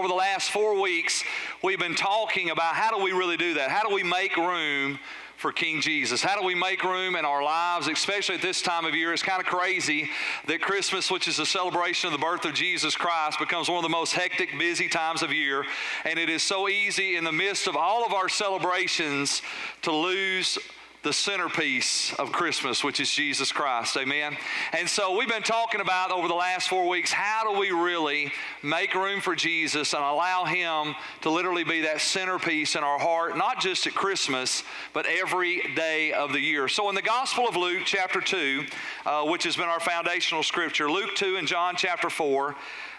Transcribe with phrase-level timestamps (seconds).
[0.00, 1.22] over the last four weeks,
[1.62, 3.70] we've been talking about how do we really do that?
[3.70, 4.98] How do we make room
[5.36, 6.22] for King Jesus?
[6.22, 9.12] How do we make room in our lives, especially at this time of year?
[9.12, 10.08] It's kind of crazy
[10.46, 13.82] that Christmas, which is a celebration of the birth of Jesus Christ, becomes one of
[13.82, 15.66] the most hectic, busy times of year.
[16.06, 19.42] And it is so easy in the midst of all of our celebrations
[19.82, 20.58] to lose
[21.02, 23.96] the centerpiece of Christmas, which is Jesus Christ.
[23.96, 24.36] Amen.
[24.72, 28.30] And so we've been talking about over the last four weeks how do we really
[28.62, 33.38] make room for Jesus and allow Him to literally be that centerpiece in our heart,
[33.38, 36.68] not just at Christmas, but every day of the year.
[36.68, 38.66] So in the Gospel of Luke, chapter 2,
[39.06, 42.54] uh, which has been our foundational scripture, Luke 2 and John chapter 4,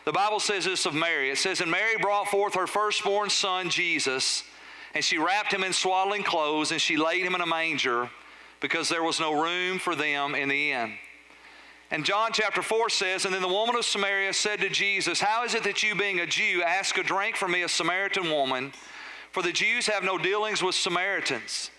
[0.05, 1.29] the Bible says this of Mary.
[1.29, 4.43] It says, And Mary brought forth her firstborn son, Jesus.
[4.93, 8.09] And she wrapped him in swaddling clothes and she laid him in a manger
[8.59, 10.93] because there was no room for them in the inn.
[11.89, 15.43] And John chapter 4 says, And then the woman of Samaria said to Jesus, How
[15.43, 18.71] is it that you, being a Jew, ask a drink from me, a Samaritan woman?
[19.31, 21.69] For the Jews have no dealings with Samaritans.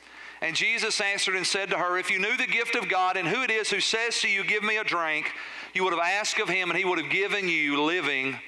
[0.43, 3.27] And Jesus answered and said to her, If you knew the gift of God and
[3.27, 5.31] who it is who says to you, Give me a drink,
[5.73, 8.39] you would have asked of him, and he would have given you living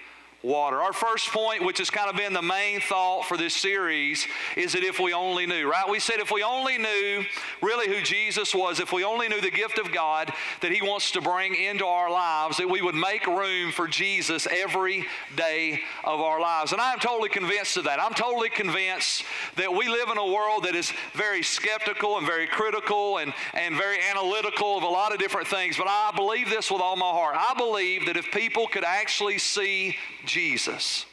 [0.44, 0.82] water.
[0.82, 4.74] Our first point, which has kind of been the main thought for this series, is
[4.74, 5.88] that if we only knew, right?
[5.88, 7.24] We said if we only knew
[7.62, 11.10] really who Jesus was, if we only knew the gift of God that He wants
[11.12, 16.20] to bring into our lives, that we would make room for Jesus every day of
[16.20, 16.72] our lives.
[16.72, 18.00] And I'm totally convinced of that.
[18.00, 19.24] I'm totally convinced
[19.56, 23.76] that we live in a world that is very skeptical and very critical and, and
[23.76, 25.78] very analytical of a lot of different things.
[25.78, 27.36] But I believe this with all my heart.
[27.38, 31.06] I believe that if people could actually see Jesus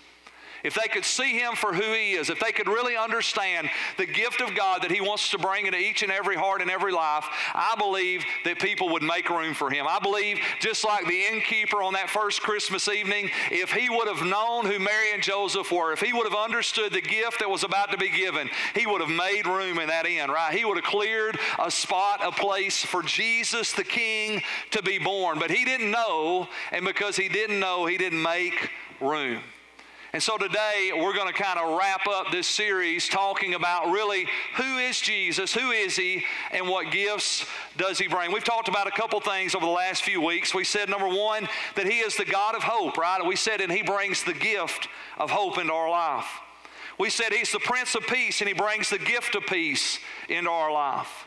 [0.64, 4.06] if they could see him for who he is, if they could really understand the
[4.06, 6.92] gift of God that he wants to bring into each and every heart and every
[6.92, 9.88] life, I believe that people would make room for him.
[9.88, 14.26] I believe, just like the innkeeper on that first Christmas evening, if he would have
[14.26, 17.64] known who Mary and Joseph were, if he would have understood the gift that was
[17.64, 20.54] about to be given, he would have made room in that inn, right?
[20.54, 25.40] He would have cleared a spot, a place for Jesus the King to be born.
[25.40, 28.70] But he didn't know, and because he didn't know, he didn't make
[29.02, 29.42] room.
[30.14, 34.28] And so today we're going to kind of wrap up this series talking about really
[34.58, 37.46] who is Jesus, who is he, and what gifts
[37.78, 38.34] does he bring.
[38.34, 40.54] We've talked about a couple things over the last few weeks.
[40.54, 43.26] We said, number one, that he is the God of hope, right?
[43.26, 46.28] We said, and he brings the gift of hope into our life.
[47.00, 49.98] We said he's the Prince of Peace, and he brings the gift of peace
[50.28, 51.26] into our life.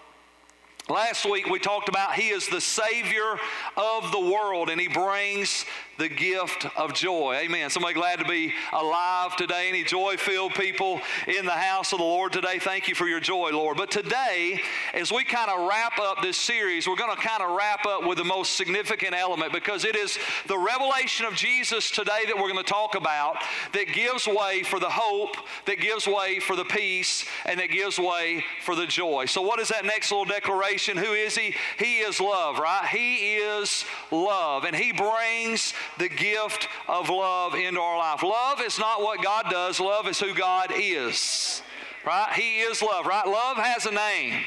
[0.91, 3.39] Last week we talked about He is the Savior
[3.75, 5.65] of the world and He brings
[5.99, 7.35] the gift of joy.
[7.43, 7.71] Amen.
[7.71, 9.69] Somebody glad to be alive today.
[9.69, 12.59] Any joy filled people in the house of the Lord today?
[12.59, 13.77] Thank you for your joy, Lord.
[13.77, 14.61] But today,
[14.93, 18.07] as we kind of wrap up this series, we're going to kind of wrap up
[18.07, 22.51] with the most significant element because it is the revelation of Jesus today that we're
[22.51, 23.37] going to talk about
[23.73, 27.99] that gives way for the hope, that gives way for the peace, and that gives
[27.99, 29.27] way for the joy.
[29.27, 30.97] So, what is that next little declaration?
[30.97, 31.55] Who is He?
[31.79, 32.87] He is love, right?
[32.87, 34.65] He is love.
[34.65, 38.23] And He brings the gift of love into our life.
[38.23, 41.63] Love is not what God does, love is who God is,
[42.07, 42.33] right?
[42.35, 43.27] He is love, right?
[43.27, 44.45] Love has a name.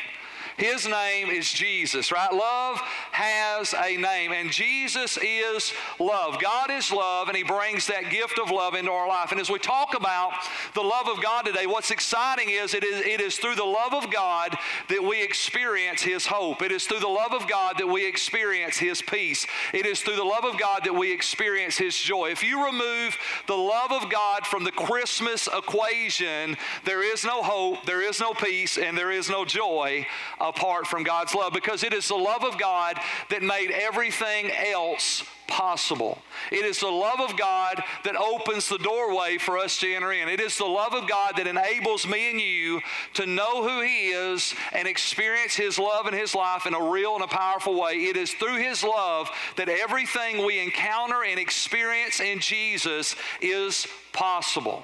[0.58, 2.34] His name is Jesus, right?
[2.34, 2.80] Love
[3.12, 6.42] has a name, and Jesus is love.
[6.42, 9.32] God is love, and He brings that gift of love into our life.
[9.32, 10.32] And as we talk about
[10.74, 13.94] the love of God today, what's exciting is it is, it is through the love
[13.94, 14.58] of God
[14.90, 16.64] that we experience His hope.
[16.64, 19.46] It is through the love of God that we experience His peace.
[19.76, 22.32] It is through the love of God that we experience His joy.
[22.32, 27.86] If you remove the love of God from the Christmas equation, there is no hope,
[27.86, 30.08] there is no peace, and there is no joy
[30.50, 32.98] apart from God's love because it is the love of God
[33.30, 36.20] that made everything else possible.
[36.52, 40.28] It is the love of God that opens the doorway for us to enter in.
[40.28, 42.82] It is the love of God that enables me and you
[43.16, 47.16] to know who He is and experience His love and His life in a real
[47.16, 47.94] and a powerful way.
[47.94, 54.84] It is through His love that everything we encounter and experience in Jesus is possible.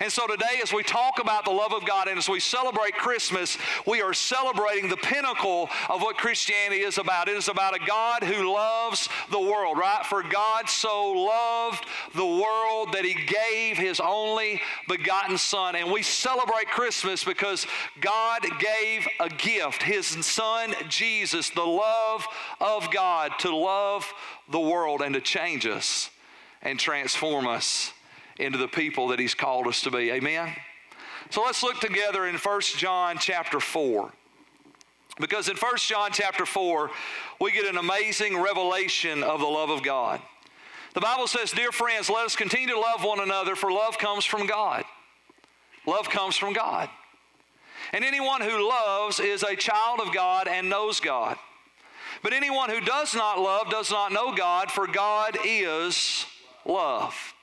[0.00, 2.94] And so today, as we talk about the love of God and as we celebrate
[2.94, 7.28] Christmas, we are celebrating the pinnacle of what Christianity is about.
[7.28, 10.04] It is about a God who loves the world, right?
[10.06, 11.84] For God so loved
[12.14, 15.76] the world that he gave his only begotten Son.
[15.76, 17.66] And we celebrate Christmas because
[18.00, 22.26] God gave a gift, his Son, Jesus, the love
[22.58, 24.10] of God to love
[24.48, 26.08] the world and to change us
[26.62, 27.92] and transform us
[28.40, 30.10] into the people that He's called us to be.
[30.10, 30.54] Amen?
[31.30, 34.12] So let's look together in 1 John chapter 4.
[35.20, 36.90] Because in 1 John chapter 4,
[37.40, 40.20] we get an amazing revelation of the love of God.
[40.94, 44.24] The Bible says, Dear friends, let us continue to love one another, for love comes
[44.24, 44.84] from God.
[45.86, 46.88] Love comes from God.
[47.92, 51.36] And anyone who loves is a child of God and knows God.
[52.22, 56.26] But anyone who does not love does not know God, for God is
[56.64, 57.34] love.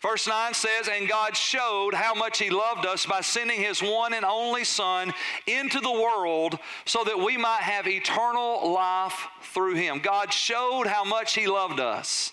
[0.00, 4.14] Verse 9 says, And God showed how much He loved us by sending His one
[4.14, 5.12] and only Son
[5.46, 9.98] into the world so that we might have eternal life through Him.
[9.98, 12.32] God showed how much He loved us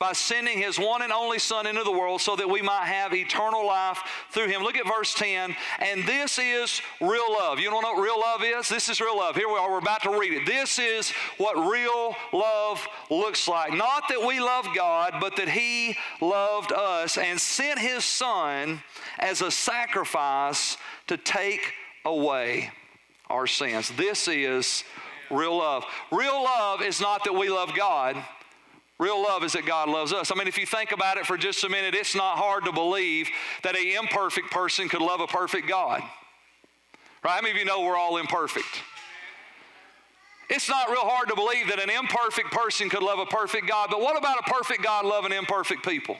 [0.00, 3.12] by sending his one and only Son into the world so that we might have
[3.12, 4.00] eternal life
[4.30, 4.62] through him.
[4.62, 5.54] Look at verse 10.
[5.78, 7.60] And this is real love.
[7.60, 8.66] You don't know what real love is?
[8.66, 9.36] This is real love.
[9.36, 9.70] Here we are.
[9.70, 10.46] We're about to read it.
[10.46, 13.74] This is what real love looks like.
[13.74, 18.82] Not that we love God, but that he loved us and sent his Son
[19.18, 21.74] as a sacrifice to take
[22.06, 22.70] away
[23.28, 23.90] our sins.
[23.90, 24.82] This is
[25.30, 25.84] real love.
[26.10, 28.16] Real love is not that we love God.
[29.00, 30.30] Real love is that God loves us.
[30.30, 32.72] I mean, if you think about it for just a minute, it's not hard to
[32.72, 33.30] believe
[33.62, 36.02] that an imperfect person could love a perfect God.
[37.24, 37.32] Right?
[37.32, 38.82] How many of you know we're all imperfect?
[40.50, 43.88] It's not real hard to believe that an imperfect person could love a perfect God,
[43.90, 46.18] but what about a perfect God loving imperfect people?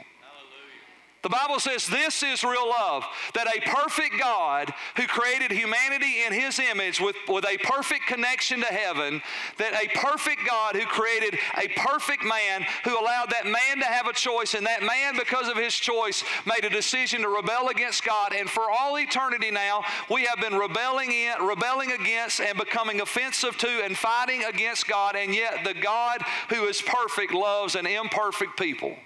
[1.22, 6.32] The Bible says this is real love that a perfect God who created humanity in
[6.32, 9.20] his image with, with a perfect connection to heaven,
[9.58, 14.06] that a perfect God who created a perfect man who allowed that man to have
[14.06, 18.02] a choice, and that man, because of his choice, made a decision to rebel against
[18.02, 18.32] God.
[18.32, 23.58] And for all eternity now, we have been rebelling in, rebelling against, and becoming offensive
[23.58, 25.17] to and fighting against God.
[25.17, 28.96] And yet, the God who is perfect loves an imperfect people.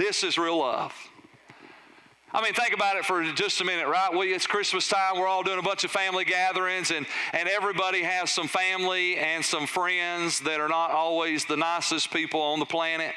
[0.00, 0.94] This is real love.
[2.32, 4.10] I mean, think about it for just a minute, right?
[4.10, 5.18] We, it's Christmas time.
[5.18, 7.04] We're all doing a bunch of family gatherings, and,
[7.34, 12.40] and everybody has some family and some friends that are not always the nicest people
[12.40, 13.12] on the planet,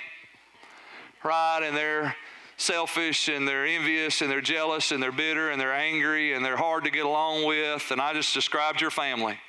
[1.23, 1.61] right?
[1.63, 2.17] And they're
[2.57, 6.57] selfish and they're envious and they're jealous and they're bitter and they're angry and they're
[6.57, 7.91] hard to get along with.
[7.91, 9.39] And I just described your family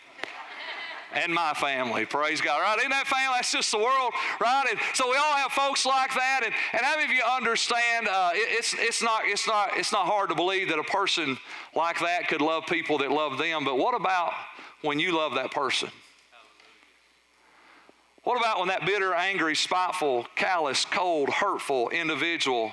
[1.15, 2.05] and my family.
[2.05, 2.61] Praise God.
[2.61, 2.79] Right?
[2.79, 3.37] Isn't that family?
[3.37, 4.65] That's just the world, right?
[4.71, 6.43] And so we all have folks like that.
[6.45, 9.93] And, and how many of you understand uh, it, it's, it's, not, it's, not, it's
[9.93, 11.39] not hard to believe that a person
[11.75, 13.65] like that could love people that love them.
[13.65, 14.33] But what about
[14.83, 15.89] when you love that person?
[18.25, 22.73] What about when that bitter, angry, spiteful, callous, cold, hurtful individual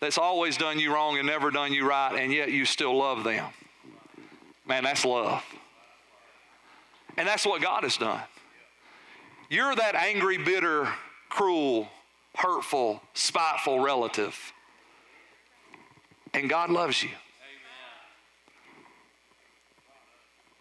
[0.00, 3.24] that's always done you wrong and never done you right, and yet you still love
[3.24, 3.50] them?
[4.66, 5.42] Man, that's love.
[7.16, 8.20] And that's what God has done.
[9.48, 10.88] You're that angry, bitter,
[11.28, 11.88] cruel,
[12.34, 14.36] hurtful, spiteful relative.
[16.32, 17.10] And God loves you.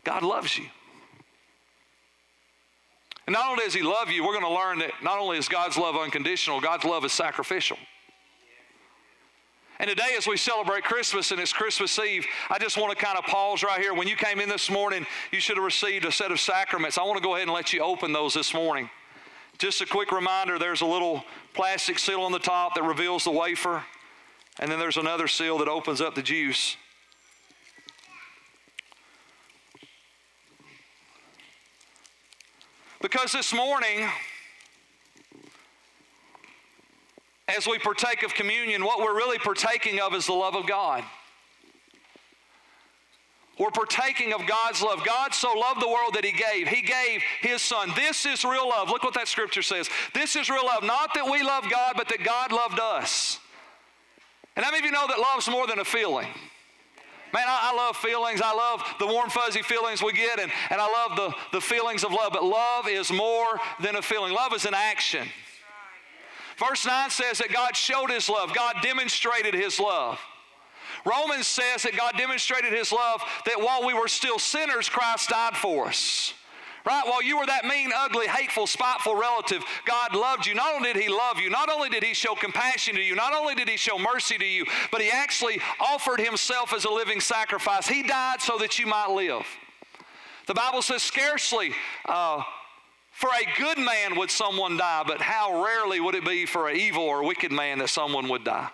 [0.03, 0.65] God loves you.
[3.25, 5.47] And not only does He love you, we're going to learn that not only is
[5.47, 7.77] God's love unconditional, God's love is sacrificial.
[9.79, 13.17] And today, as we celebrate Christmas and it's Christmas Eve, I just want to kind
[13.17, 13.93] of pause right here.
[13.93, 16.97] When you came in this morning, you should have received a set of sacraments.
[16.97, 18.89] I want to go ahead and let you open those this morning.
[19.57, 21.23] Just a quick reminder there's a little
[21.53, 23.83] plastic seal on the top that reveals the wafer,
[24.59, 26.77] and then there's another seal that opens up the juice.
[33.01, 34.07] Because this morning,
[37.47, 41.03] as we partake of communion, what we're really partaking of is the love of God.
[43.59, 45.05] We're partaking of God's love.
[45.05, 46.67] God so loved the world that He gave.
[46.67, 47.91] He gave His Son.
[47.95, 48.89] This is real love.
[48.89, 49.89] Look what that scripture says.
[50.13, 50.83] This is real love.
[50.83, 53.39] Not that we love God, but that God loved us.
[54.55, 56.27] And how many of you know that love's more than a feeling?
[57.31, 58.41] Man, I, I, love feelings.
[58.43, 62.03] I love the warm, fuzzy feelings we get, and, and I love the, the feelings
[62.03, 62.31] of love.
[62.31, 65.27] But love is more than a feeling, love is an action.
[66.57, 70.19] Verse 9 says that God showed his love, God demonstrated his love.
[71.05, 75.57] Romans says that God demonstrated his love that while we were still sinners, Christ died
[75.57, 76.33] for us.
[76.85, 77.03] Right?
[77.05, 80.53] While you were that mean, ugly, hateful, spiteful relative, God loved you.
[80.53, 83.33] Not only did He love you, not only did He show compassion to you, not
[83.33, 87.21] only did He show mercy to you, but He actually offered Himself as a living
[87.21, 87.87] sacrifice.
[87.87, 89.45] He died so that you might live.
[90.45, 91.73] The Bible says, scarcely.
[92.05, 92.43] Uh,
[93.13, 96.75] for a good man would someone die, but how rarely would it be for an
[96.75, 98.69] evil or wicked man that someone would die?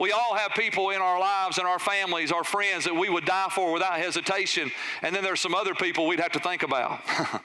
[0.00, 3.24] We all have people in our lives and our families, our friends that we would
[3.24, 4.70] die for without hesitation,
[5.02, 7.00] and then there's some other people we'd have to think about.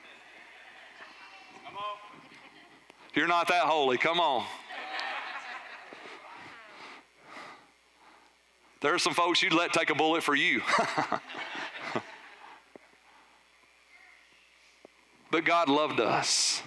[3.14, 4.46] You're not that holy, come on.
[8.80, 10.62] There are some folks you'd let take a bullet for you.
[15.32, 16.62] But God loved us.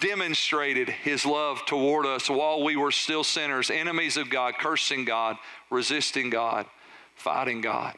[0.00, 5.36] demonstrated his love toward us while we were still sinners, enemies of God, cursing God,
[5.70, 6.66] resisting God,
[7.14, 7.94] fighting God.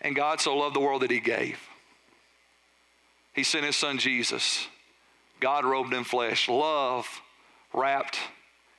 [0.00, 1.58] And God so loved the world that he gave.
[3.32, 4.68] He sent his son Jesus,
[5.40, 7.20] God robed in flesh, love
[7.72, 8.18] wrapped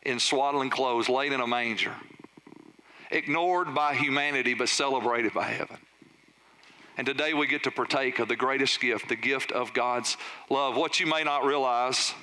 [0.04, 1.94] in swaddling clothes, laid in a manger,
[3.12, 5.78] ignored by humanity but celebrated by heaven.
[6.98, 10.16] And today we get to partake of the greatest gift, the gift of God's
[10.50, 10.78] love.
[10.78, 12.14] What you may not realize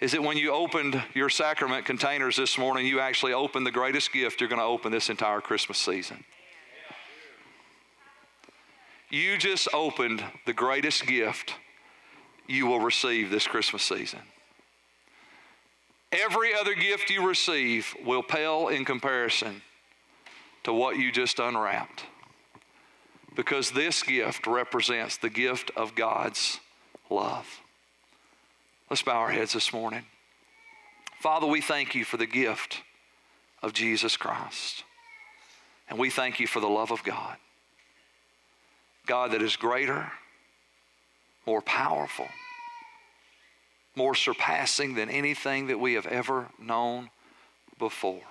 [0.00, 4.12] is that when you opened your sacrament containers this morning, you actually opened the greatest
[4.12, 6.24] gift you're going to open this entire Christmas season.
[9.08, 11.54] You just opened the greatest gift
[12.48, 14.20] you will receive this Christmas season.
[16.10, 19.62] Every other gift you receive will pale in comparison
[20.64, 22.04] to what you just unwrapped
[23.34, 26.60] because this gift represents the gift of God's
[27.10, 27.60] love.
[28.90, 30.04] Let's bow our heads this morning.
[31.20, 32.82] Father, we thank you for the gift
[33.62, 34.84] of Jesus Christ.
[35.88, 37.36] And we thank you for the love of God.
[39.06, 40.12] God that is greater,
[41.46, 42.28] more powerful,
[43.96, 47.10] more surpassing than anything that we have ever known
[47.78, 48.22] before.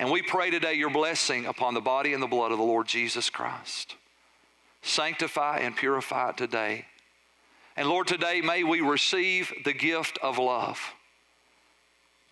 [0.00, 2.88] And we pray today your blessing upon the body and the blood of the Lord
[2.88, 3.96] Jesus Christ.
[4.80, 6.86] Sanctify and purify it today.
[7.76, 10.80] And Lord, today may we receive the gift of love,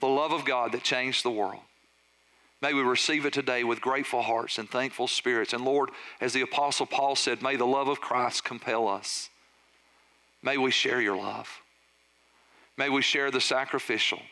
[0.00, 1.60] the love of God that changed the world.
[2.62, 5.52] May we receive it today with grateful hearts and thankful spirits.
[5.52, 5.90] And Lord,
[6.22, 9.28] as the Apostle Paul said, may the love of Christ compel us.
[10.42, 11.60] May we share your love.
[12.78, 14.22] May we share the sacrificial,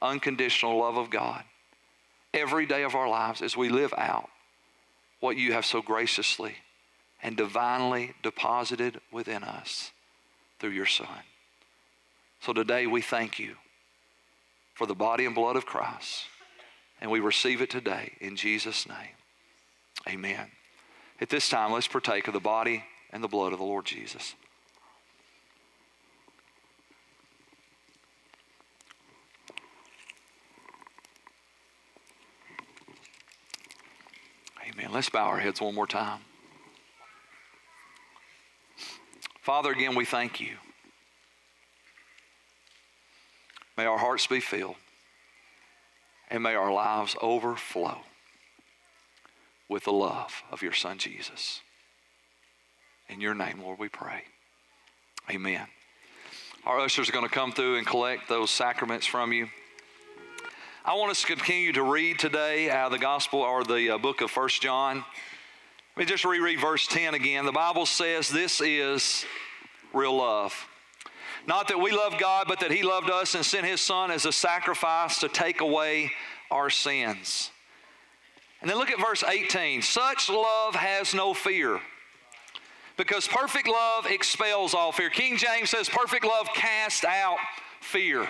[0.00, 1.44] unconditional love of God
[2.32, 4.28] every day of our lives as we live out
[5.20, 6.54] what you have so graciously
[7.22, 9.90] and divinely deposited within us
[10.58, 11.08] through your Son.
[12.40, 13.56] So today we thank you
[14.74, 16.24] for the body and blood of Christ,
[17.00, 19.16] and we receive it today in Jesus' name.
[20.08, 20.46] Amen.
[21.20, 24.34] At this time, let's partake of the body and the blood of the Lord Jesus.
[34.70, 34.92] Amen.
[34.92, 36.20] Let's bow our heads one more time.
[39.42, 40.56] Father, again, we thank you.
[43.76, 44.76] May our hearts be filled
[46.30, 47.98] and may our lives overflow
[49.68, 51.60] with the love of your Son Jesus.
[53.08, 54.22] In your name, Lord, we pray.
[55.30, 55.66] Amen.
[56.64, 59.48] Our ushers are going to come through and collect those sacraments from you.
[60.82, 63.98] I want us to continue to read today out of the gospel or the uh,
[63.98, 65.04] book of First John.
[65.94, 67.44] Let me just reread verse 10 again.
[67.44, 69.26] The Bible says this is
[69.92, 70.54] real love.
[71.46, 74.24] Not that we love God, but that He loved us and sent His Son as
[74.24, 76.12] a sacrifice to take away
[76.50, 77.50] our sins.
[78.62, 79.82] And then look at verse 18.
[79.82, 81.78] Such love has no fear.
[82.96, 85.10] Because perfect love expels all fear.
[85.10, 87.36] King James says, perfect love casts out
[87.82, 88.26] fear.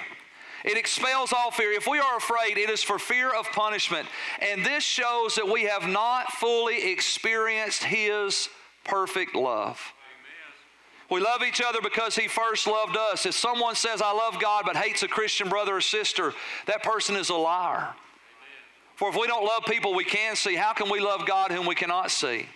[0.65, 1.73] It expels all fear.
[1.73, 4.07] If we are afraid, it is for fear of punishment.
[4.41, 8.49] And this shows that we have not fully experienced His
[8.85, 9.81] perfect love.
[11.11, 13.27] We love each other because He first loved us.
[13.27, 16.35] If someone says, I love God, but hates a Christian brother or sister,
[16.67, 17.95] that person is a liar.
[18.97, 21.67] For if we don't love people we can see, how can we love God whom
[21.67, 22.47] we cannot see?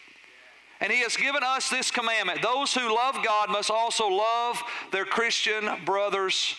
[0.80, 5.06] And He has given us this commandment those who love God must also love their
[5.06, 6.54] Christian brothers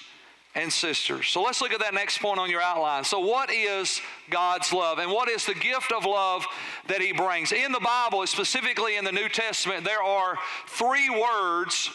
[0.55, 1.27] and sisters.
[1.27, 3.03] So let's look at that next point on your outline.
[3.03, 4.99] So, what is God's love?
[4.99, 6.45] And what is the gift of love
[6.87, 7.51] that He brings?
[7.51, 11.89] In the Bible, specifically in the New Testament, there are three words.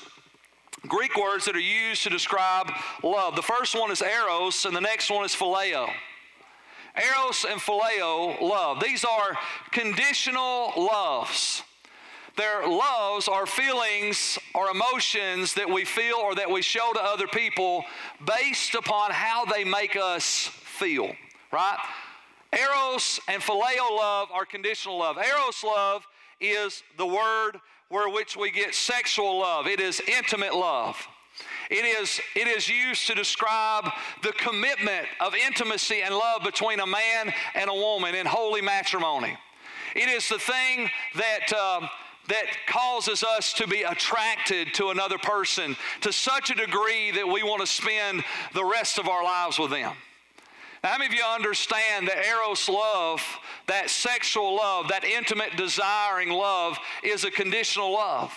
[0.86, 2.70] Greek words that are used to describe
[3.02, 3.36] love.
[3.36, 5.90] The first one is eros, and the next one is phileo.
[6.96, 8.82] Eros and phileo, love.
[8.82, 9.38] These are
[9.72, 11.62] conditional loves.
[12.40, 17.26] Their loves are feelings or emotions that we feel or that we show to other
[17.26, 17.84] people
[18.24, 21.12] based upon how they make us feel,
[21.52, 21.76] right?
[22.58, 25.18] Eros and phileo love are conditional love.
[25.18, 26.06] Eros love
[26.40, 29.66] is the word where which we get sexual love.
[29.66, 30.96] It is intimate love.
[31.70, 33.84] It is, it is used to describe
[34.22, 39.36] the commitment of intimacy and love between a man and a woman in holy matrimony.
[39.94, 41.86] It is the thing that uh,
[42.28, 47.42] that causes us to be attracted to another person to such a degree that we
[47.42, 48.24] want to spend
[48.54, 49.94] the rest of our lives with them.
[50.82, 53.22] Now, how many of you understand that Eros love,
[53.66, 58.32] that sexual love, that intimate, desiring love, is a conditional love?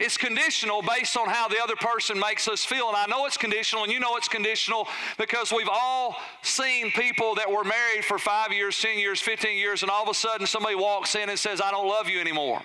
[0.00, 2.88] It's conditional based on how the other person makes us feel.
[2.88, 4.88] And I know it's conditional, and you know it's conditional
[5.18, 9.82] because we've all seen people that were married for five years, 10 years, 15 years,
[9.82, 12.62] and all of a sudden somebody walks in and says, I don't love you anymore.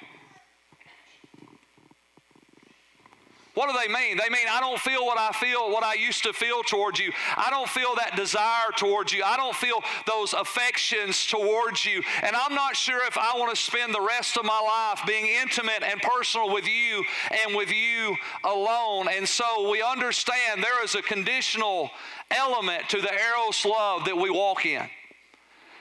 [3.56, 4.18] What do they mean?
[4.18, 7.12] They mean, I don't feel what I feel, what I used to feel towards you.
[7.38, 9.24] I don't feel that desire towards you.
[9.24, 12.04] I don't feel those affections towards you.
[12.22, 15.28] And I'm not sure if I want to spend the rest of my life being
[15.42, 17.04] intimate and personal with you
[17.46, 19.08] and with you alone.
[19.10, 21.92] And so we understand there is a conditional
[22.32, 24.84] element to the Eros love that we walk in.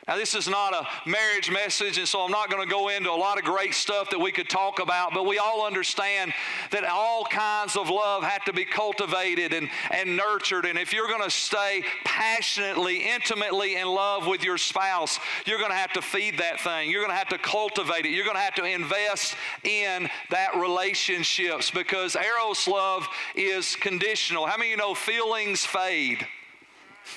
[0.07, 3.11] Now, this is not a marriage message, and so I'm not going to go into
[3.11, 6.35] a lot of great stuff that we could talk about, but we all understand
[6.73, 10.67] that all kinds of love have to be cultivated and, and nurtured.
[10.67, 15.71] And if you're going to stay passionately, intimately in love with your spouse, you're going
[15.71, 16.91] to have to feed that thing.
[16.91, 18.11] You're going to have to cultivate it.
[18.11, 24.45] You're going to have to invest in that relationships because Eros love is conditional.
[24.45, 26.27] How many of you know feelings fade?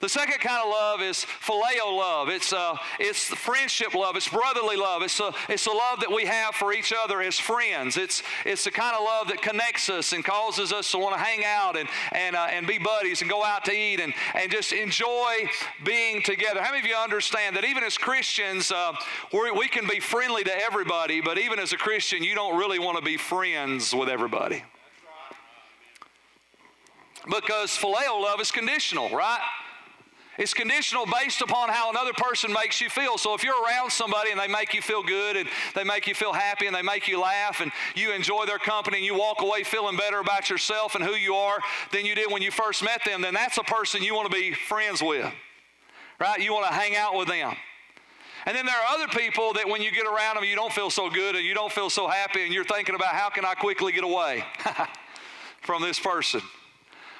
[0.00, 2.30] The second kind of love is phileo love.
[2.30, 4.16] It's, uh, it's friendship love.
[4.16, 5.02] It's brotherly love.
[5.02, 7.98] It's, a, it's the love that we have for each other as friends.
[7.98, 11.20] It's, it's the kind of love that connects us and causes us to want to
[11.20, 14.50] hang out and, and, uh, and be buddies and go out to eat and, and
[14.50, 15.46] just enjoy
[15.84, 16.62] being together.
[16.62, 18.94] How many of you understand that even as Christians, uh,
[19.34, 22.96] we can be friendly to everybody, but even as a Christian, you don't really want
[22.96, 24.64] to be friends with everybody?
[27.26, 29.40] Because phileo love is conditional, right?
[30.40, 33.18] It's conditional based upon how another person makes you feel.
[33.18, 36.14] So if you're around somebody and they make you feel good and they make you
[36.14, 39.42] feel happy and they make you laugh and you enjoy their company and you walk
[39.42, 41.58] away feeling better about yourself and who you are
[41.92, 44.34] than you did when you first met them, then that's a person you want to
[44.34, 45.30] be friends with.
[46.18, 46.40] Right?
[46.40, 47.54] You want to hang out with them.
[48.46, 50.88] And then there are other people that when you get around them, you don't feel
[50.88, 53.52] so good and you don't feel so happy and you're thinking about how can I
[53.52, 54.42] quickly get away
[55.60, 56.40] from this person.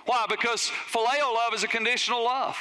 [0.07, 0.25] Why?
[0.27, 2.57] Because phileo love is a conditional love.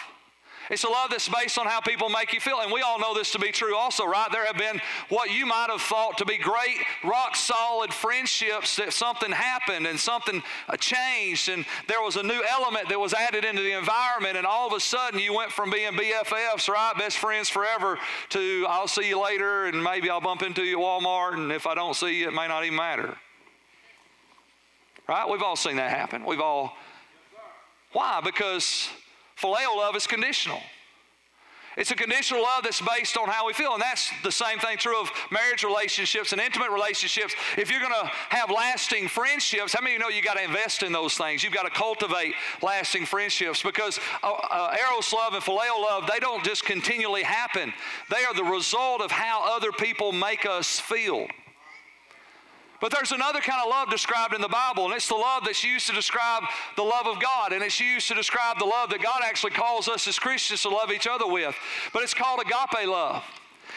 [0.69, 2.59] It's a love that's based on how people make you feel.
[2.59, 4.31] And we all know this to be true also, right?
[4.31, 8.93] There have been what you might have thought to be great, rock solid friendships that
[8.93, 13.45] something happened and something uh, changed and there was a new element that was added
[13.45, 14.37] into the environment.
[14.37, 16.93] And all of a sudden you went from being BFFs, right?
[16.97, 17.97] Best friends forever
[18.29, 21.33] to I'll see you later and maybe I'll bump into you at Walmart.
[21.33, 23.17] And if I don't see you, it may not even matter.
[25.07, 25.27] Right?
[25.27, 26.23] We've all seen that happen.
[26.23, 26.73] We've all.
[27.93, 28.21] Why?
[28.23, 28.87] Because
[29.41, 30.61] Phileo love is conditional.
[31.77, 33.71] It's a conditional love that's based on how we feel.
[33.73, 37.33] And that's the same thing true of marriage relationships and intimate relationships.
[37.57, 40.43] If you're going to have lasting friendships, how many of you know you got to
[40.43, 41.41] invest in those things?
[41.41, 46.19] You've got to cultivate lasting friendships because uh, uh, Eros love and Phileo love, they
[46.19, 47.71] don't just continually happen.
[48.09, 51.27] They are the result of how other people make us feel.
[52.81, 55.63] But there's another kind of love described in the Bible, and it's the love that's
[55.63, 56.43] used to describe
[56.75, 59.89] the love of God, and it's used to describe the love that God actually calls
[59.89, 61.55] us as Christians to love each other with.
[61.93, 63.23] But it's called agape love.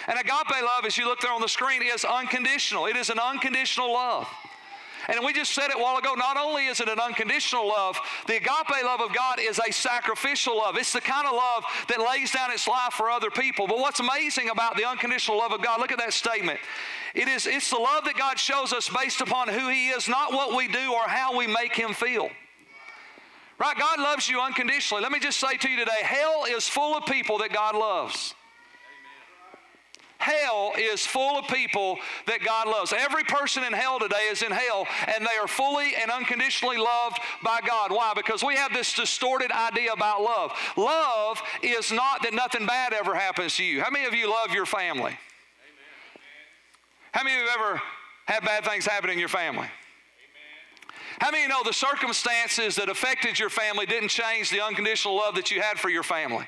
[0.07, 2.87] And agape love, as you look there on the screen, is unconditional.
[2.87, 4.29] It is an unconditional love.
[5.09, 7.99] And we just said it a while ago, not only is it an unconditional love,
[8.27, 10.77] the agape love of God is a sacrificial love.
[10.77, 13.67] It's the kind of love that lays down its life for other people.
[13.67, 16.61] But what's amazing about the unconditional love of God, look at that statement.
[17.15, 20.33] It is, it's the love that God shows us based upon who He is, not
[20.33, 22.31] what we do or how we make Him feel.
[23.59, 23.77] Right?
[23.79, 25.03] God loves you unconditionally.
[25.03, 28.35] Let me just say to you today hell is full of people that God loves.
[30.23, 32.93] Hell is full of people that God loves.
[32.93, 37.19] Every person in hell today is in hell, and they are fully and unconditionally loved
[37.43, 37.91] by God.
[37.91, 38.13] Why?
[38.15, 40.53] Because we have this distorted idea about love.
[40.77, 43.81] Love is not that nothing bad ever happens to you.
[43.83, 45.19] How many of you love your family?
[47.11, 47.83] How many of you have ever
[48.27, 49.67] had bad things happen in your family?
[51.19, 55.17] How many of you know the circumstances that affected your family didn't change the unconditional
[55.17, 56.47] love that you had for your family?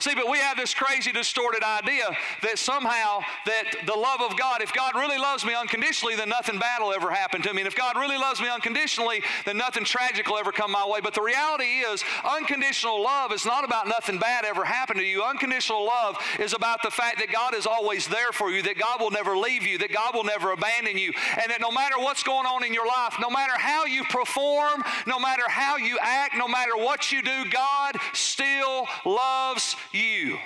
[0.00, 4.62] See, but we have this crazy distorted idea that somehow that the love of God,
[4.62, 7.62] if God really loves me unconditionally, then nothing bad will ever happen to me.
[7.62, 11.00] And if God really loves me unconditionally, then nothing tragic will ever come my way.
[11.00, 15.24] But the reality is, unconditional love is not about nothing bad ever happened to you.
[15.24, 19.00] Unconditional love is about the fact that God is always there for you, that God
[19.00, 22.22] will never leave you, that God will never abandon you, and that no matter what's
[22.22, 26.36] going on in your life, no matter how you perform, no matter how you act,
[26.36, 30.38] no matter what you do, God still loves you.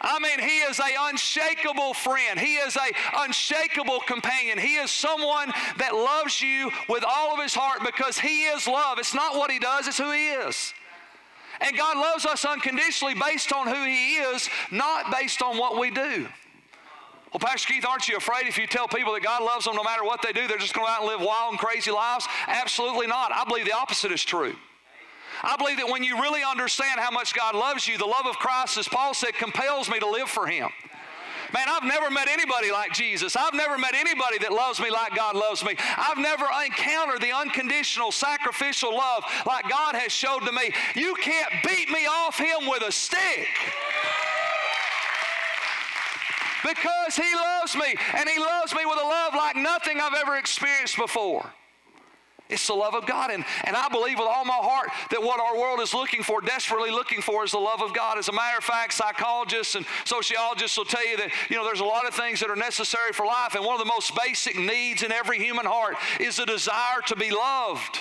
[0.00, 2.38] I mean, he is a unshakable friend.
[2.38, 4.58] He is a unshakable companion.
[4.58, 8.98] He is someone that loves you with all of his heart because he is love.
[8.98, 10.74] It's not what he does, it's who he is.
[11.60, 15.90] And God loves us unconditionally based on who he is, not based on what we
[15.90, 16.28] do.
[17.32, 19.82] Well, Pastor Keith, aren't you afraid if you tell people that God loves them no
[19.82, 22.28] matter what they do, they're just going to out and live wild and crazy lives?
[22.46, 23.32] Absolutely not.
[23.32, 24.54] I believe the opposite is true.
[25.44, 28.36] I believe that when you really understand how much God loves you, the love of
[28.38, 30.70] Christ, as Paul said, compels me to live for Him.
[31.52, 33.36] Man, I've never met anybody like Jesus.
[33.36, 35.76] I've never met anybody that loves me like God loves me.
[35.96, 40.72] I've never encountered the unconditional, sacrificial love like God has showed to me.
[40.96, 43.46] You can't beat me off Him with a stick
[46.64, 50.36] because He loves me, and He loves me with a love like nothing I've ever
[50.36, 51.52] experienced before.
[52.54, 53.30] It's the love of God.
[53.30, 56.40] And, and I believe with all my heart that what our world is looking for,
[56.40, 58.16] desperately looking for, is the love of God.
[58.16, 61.80] As a matter of fact, psychologists and sociologists will tell you that, you know, there's
[61.80, 63.54] a lot of things that are necessary for life.
[63.54, 67.16] And one of the most basic needs in every human heart is the desire to
[67.16, 67.98] be loved.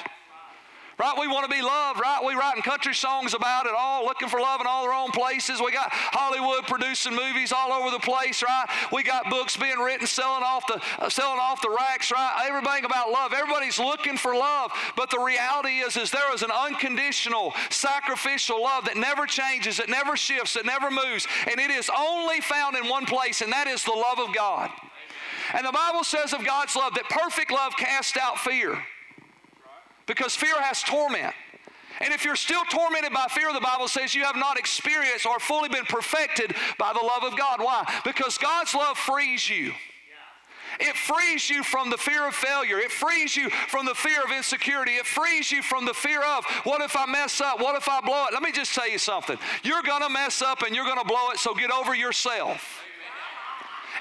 [0.99, 1.15] Right?
[1.19, 2.21] We want to be loved, right?
[2.23, 5.59] We writing country songs about it all, looking for love in all the wrong places.
[5.59, 8.67] We got Hollywood producing movies all over the place, right?
[8.91, 12.45] We got books being written, selling off the uh, selling off the racks, right?
[12.45, 13.33] Everything about love.
[13.33, 18.85] Everybody's looking for love, but the reality is, is there is an unconditional, sacrificial love
[18.85, 22.87] that never changes, that never shifts, that never moves, and it is only found in
[22.87, 24.69] one place, and that is the love of God.
[25.53, 28.77] And the Bible says of God's love that perfect love casts out fear
[30.05, 31.33] because fear has torment.
[32.01, 35.39] And if you're still tormented by fear, the Bible says you have not experienced or
[35.39, 37.59] fully been perfected by the love of God.
[37.59, 37.87] Why?
[38.03, 39.73] Because God's love frees you.
[40.79, 42.79] It frees you from the fear of failure.
[42.79, 44.93] It frees you from the fear of insecurity.
[44.93, 47.59] It frees you from the fear of what if I mess up?
[47.59, 48.33] What if I blow it?
[48.33, 49.37] Let me just tell you something.
[49.63, 52.82] You're going to mess up and you're going to blow it, so get over yourself.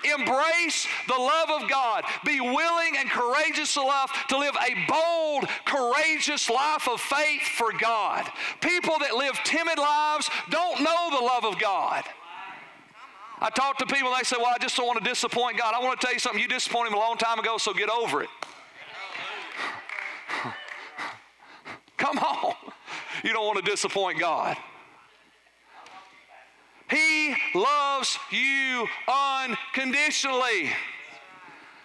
[0.04, 2.04] Embrace the love of God.
[2.24, 8.28] Be willing and courageous enough to live a bold, courageous life of faith for God.
[8.60, 12.04] People that live timid lives don't know the love of God.
[13.40, 15.74] I talk to people, they say, Well, I just don't want to disappoint God.
[15.74, 16.40] I want to tell you something.
[16.40, 18.28] You disappointed him a long time ago, so get over it.
[21.96, 22.54] Come on.
[23.24, 24.56] You don't want to disappoint God.
[26.92, 30.70] He loves you unconditionally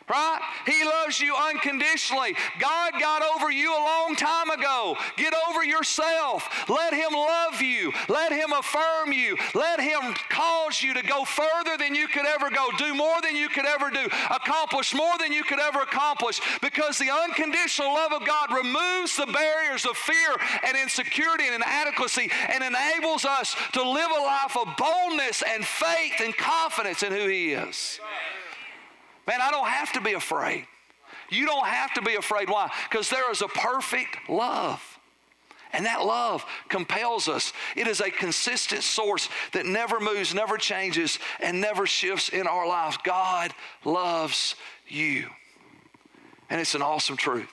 [0.10, 0.40] right?
[0.66, 2.36] He loves you unconditionally.
[2.60, 4.96] God got over you a long time ago.
[5.16, 6.70] Get over yourself.
[6.70, 7.92] Let Him love you.
[8.08, 9.38] Let Him affirm you.
[9.54, 13.36] Let Him cause you to go further than you could ever go, do more than
[13.36, 18.14] you could ever do, accomplish more than you could ever accomplish because the unconditional love
[18.14, 23.82] of God removes the barriers of fear and insecurity and inadequacy and enables us to
[23.82, 28.00] live a life of boldness and faith and confidence in who He is.
[29.28, 30.66] Man, I don't have to be afraid.
[31.30, 32.50] You don't have to be afraid.
[32.50, 32.72] Why?
[32.90, 34.82] Because there is a perfect love.
[35.74, 37.52] And that love compels us.
[37.76, 42.66] It is a consistent source that never moves, never changes, and never shifts in our
[42.66, 42.98] lives.
[43.04, 44.56] God loves
[44.88, 45.28] you.
[46.50, 47.52] And it's an awesome truth.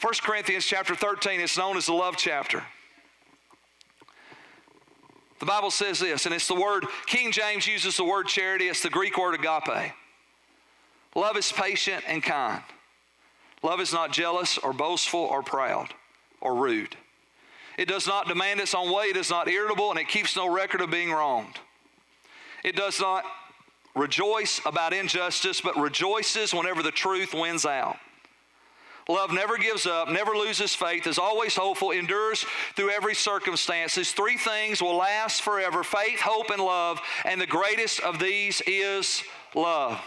[0.00, 2.64] 1 Corinthians chapter 13, it's known as the love chapter.
[5.38, 8.82] The Bible says this, and it's the word, King James uses the word charity, it's
[8.82, 9.92] the Greek word agape.
[11.14, 12.62] Love is patient and kind.
[13.62, 15.94] Love is not jealous or boastful or proud
[16.40, 16.96] or rude.
[17.78, 20.52] It does not demand its own way, it is not irritable, and it keeps no
[20.52, 21.58] record of being wronged.
[22.64, 23.24] It does not
[23.94, 27.96] rejoice about injustice, but rejoices whenever the truth wins out.
[29.08, 32.46] Love never gives up, never loses faith, is always hopeful, endures
[32.76, 33.96] through every circumstance.
[33.96, 38.62] These three things will last forever faith, hope, and love, and the greatest of these
[38.66, 39.22] is
[39.54, 40.00] love.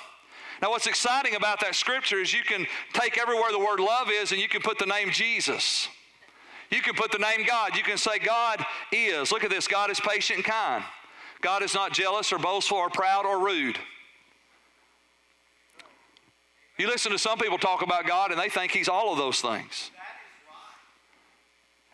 [0.61, 4.31] Now, what's exciting about that scripture is you can take everywhere the word love is
[4.31, 5.89] and you can put the name Jesus.
[6.71, 7.75] You can put the name God.
[7.75, 9.31] You can say, God is.
[9.31, 10.83] Look at this God is patient and kind.
[11.41, 13.77] God is not jealous or boastful or proud or rude.
[16.77, 19.41] You listen to some people talk about God and they think He's all of those
[19.41, 19.91] things.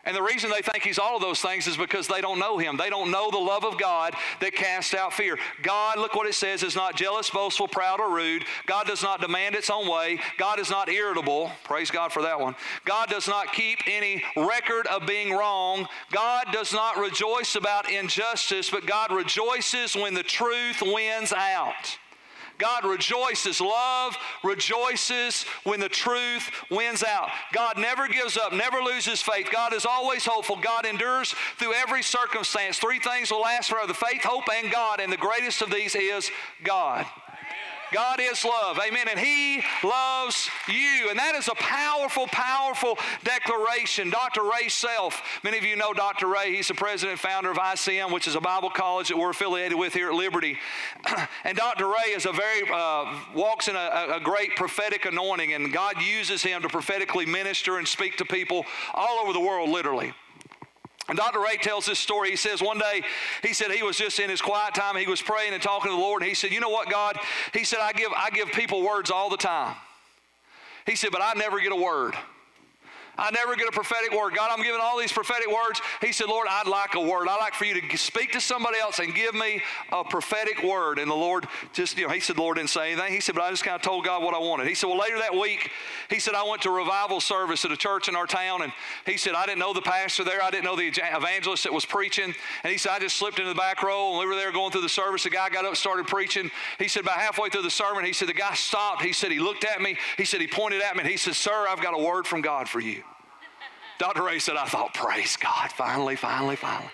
[0.04, 2.58] And the reason they think he's all of those things is because they don't know
[2.58, 2.76] him.
[2.76, 5.38] They don't know the love of God that casts out fear.
[5.62, 8.44] God, look what it says, is not jealous, boastful, proud, or rude.
[8.66, 10.18] God does not demand its own way.
[10.38, 11.52] God is not irritable.
[11.62, 12.56] Praise God for that one.
[12.84, 15.86] God does not keep any record of being wrong.
[16.10, 21.98] God does not rejoice about injustice, but God rejoices when the truth wins out.
[22.62, 23.60] God rejoices.
[23.60, 27.28] Love rejoices when the truth wins out.
[27.52, 29.48] God never gives up, never loses faith.
[29.50, 30.56] God is always hopeful.
[30.62, 32.78] God endures through every circumstance.
[32.78, 35.00] Three things will last forever the faith, hope, and God.
[35.00, 36.30] And the greatest of these is
[36.62, 37.04] God.
[37.92, 38.78] God is love.
[38.78, 39.06] Amen.
[39.08, 41.08] And He loves you.
[41.10, 44.10] And that is a powerful, powerful declaration.
[44.10, 44.42] Dr.
[44.42, 46.26] Ray Self, many of you know Dr.
[46.26, 46.54] Ray.
[46.54, 49.78] He's the president and founder of ICM, which is a Bible college that we're affiliated
[49.78, 50.58] with here at Liberty.
[51.44, 51.86] and Dr.
[51.86, 56.42] Ray is a very, uh, walks in a, a great prophetic anointing, and God uses
[56.42, 60.14] him to prophetically minister and speak to people all over the world, literally.
[61.12, 61.40] And Dr.
[61.40, 62.30] Ray tells this story.
[62.30, 63.02] He says one day,
[63.42, 65.94] he said he was just in his quiet time, he was praying and talking to
[65.94, 67.18] the Lord, and he said, You know what, God?
[67.52, 69.76] He said, I give, I give people words all the time.
[70.86, 72.14] He said, But I never get a word.
[73.22, 74.34] I never get a prophetic word.
[74.34, 75.80] God, I'm giving all these prophetic words.
[76.00, 77.28] He said, Lord, I'd like a word.
[77.28, 80.98] I'd like for you to speak to somebody else and give me a prophetic word.
[80.98, 83.12] And the Lord just, you know, he said, Lord didn't say anything.
[83.12, 84.66] He said, but I just kind of told God what I wanted.
[84.66, 85.70] He said, well, later that week,
[86.10, 88.62] he said, I went to revival service at a church in our town.
[88.62, 88.72] And
[89.06, 90.42] he said, I didn't know the pastor there.
[90.42, 92.34] I didn't know the evangelist that was preaching.
[92.64, 94.72] And he said, I just slipped into the back row and we were there going
[94.72, 95.22] through the service.
[95.22, 96.50] The guy got up, started preaching.
[96.80, 99.02] He said, about halfway through the sermon, he said, the guy stopped.
[99.02, 99.96] He said, he looked at me.
[100.16, 102.40] He said, he pointed at me and he said, sir, I've got a word from
[102.40, 103.04] God for you.
[104.02, 104.24] Dr.
[104.24, 106.90] Ray said, I thought, praise God, finally, finally, finally.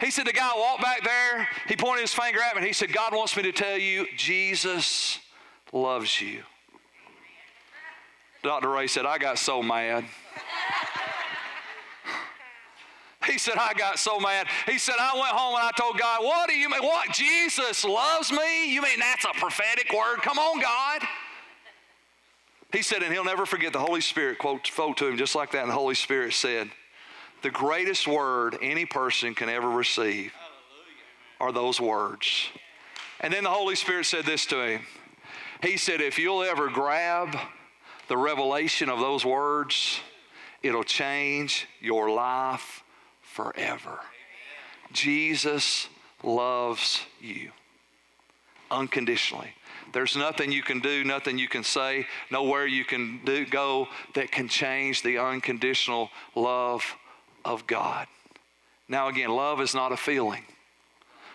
[0.00, 2.72] He said, the guy walked back there, he pointed his finger at me, and he
[2.72, 5.18] said, God wants me to tell you, Jesus
[5.72, 6.44] loves you.
[8.44, 8.68] Dr.
[8.68, 10.04] Ray said, I got so mad.
[13.26, 14.46] He said, I got so mad.
[14.66, 16.82] He said, I went home and I told God, What do you mean?
[16.82, 17.12] What?
[17.12, 18.72] Jesus loves me?
[18.72, 20.22] You mean that's a prophetic word?
[20.22, 21.02] Come on, God.
[22.72, 25.52] He said, and he'll never forget the Holy Spirit quote, quote to him just like
[25.52, 25.62] that.
[25.62, 26.70] And the Holy Spirit said,
[27.42, 30.32] The greatest word any person can ever receive
[31.40, 32.48] are those words.
[33.20, 34.82] And then the Holy Spirit said this to him.
[35.62, 37.36] He said, If you'll ever grab
[38.08, 40.00] the revelation of those words,
[40.62, 42.82] it'll change your life
[43.22, 44.00] forever.
[44.92, 45.88] Jesus
[46.22, 47.50] loves you
[48.70, 49.54] unconditionally.
[49.92, 54.30] There's nothing you can do, nothing you can say, nowhere you can do, go that
[54.30, 56.84] can change the unconditional love
[57.44, 58.06] of God.
[58.88, 60.44] Now, again, love is not a feeling.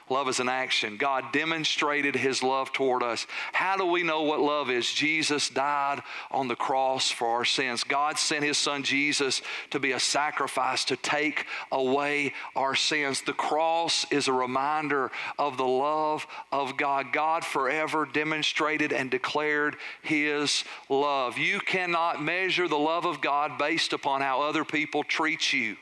[0.07, 0.97] Love is an action.
[0.97, 3.25] God demonstrated his love toward us.
[3.53, 4.91] How do we know what love is?
[4.91, 7.83] Jesus died on the cross for our sins.
[7.83, 9.41] God sent his son Jesus
[9.71, 13.21] to be a sacrifice to take away our sins.
[13.21, 17.11] The cross is a reminder of the love of God.
[17.11, 21.39] God forever demonstrated and declared his love.
[21.39, 25.77] You cannot measure the love of God based upon how other people treat you.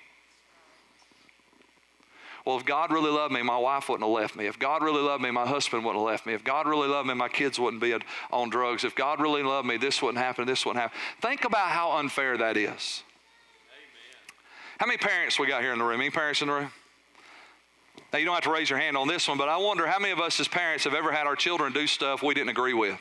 [2.45, 4.47] Well, if God really loved me, my wife wouldn't have left me.
[4.47, 6.33] If God really loved me, my husband wouldn't have left me.
[6.33, 7.95] If God really loved me, my kids wouldn't be
[8.31, 8.83] on drugs.
[8.83, 10.97] If God really loved me, this wouldn't happen, this wouldn't happen.
[11.21, 13.03] Think about how unfair that is.
[13.69, 14.33] Amen.
[14.77, 16.01] How many parents we got here in the room?
[16.01, 16.71] Any parents in the room?
[18.11, 19.97] Now, you don't have to raise your hand on this one, but I wonder how
[19.97, 22.73] many of us as parents have ever had our children do stuff we didn't agree
[22.73, 22.99] with?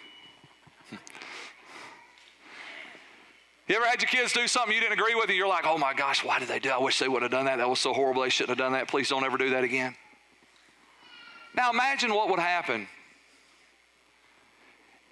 [3.73, 5.79] You ever had your kids do something you didn't agree with and you're like, oh
[5.79, 6.75] my gosh, why did they do that?
[6.75, 7.57] I wish they would have done that.
[7.57, 8.21] That was so horrible.
[8.21, 8.87] They shouldn't have done that.
[8.87, 9.97] Please don't ever do that again.
[11.57, 12.87] Now imagine what would happen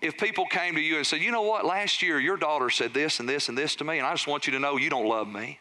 [0.03, 2.93] if people came to you and said, you know what, last year your daughter said
[2.93, 4.91] this and this and this to me, and I just want you to know you
[4.91, 5.59] don't love me.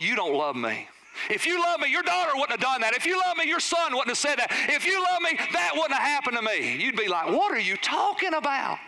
[0.00, 0.88] You don't love me.
[1.30, 2.96] If you love me, your daughter wouldn't have done that.
[2.96, 4.50] If you love me, your son wouldn't have said that.
[4.68, 6.76] If you love me, that wouldn't have happened to me.
[6.76, 8.78] You'd be like, what are you talking about?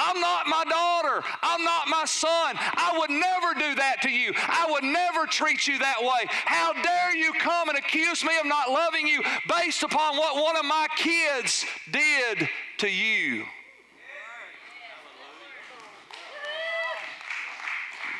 [0.00, 1.22] I'm not my daughter.
[1.42, 2.56] I'm not my son.
[2.56, 4.32] I would never do that to you.
[4.36, 6.26] I would never treat you that way.
[6.46, 10.56] How dare you come and accuse me of not loving you based upon what one
[10.56, 13.44] of my kids did to you?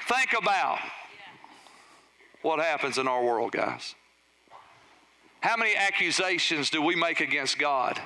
[0.06, 0.78] Think about
[2.42, 3.94] what happens in our world, guys.
[5.40, 7.98] How many accusations do we make against God?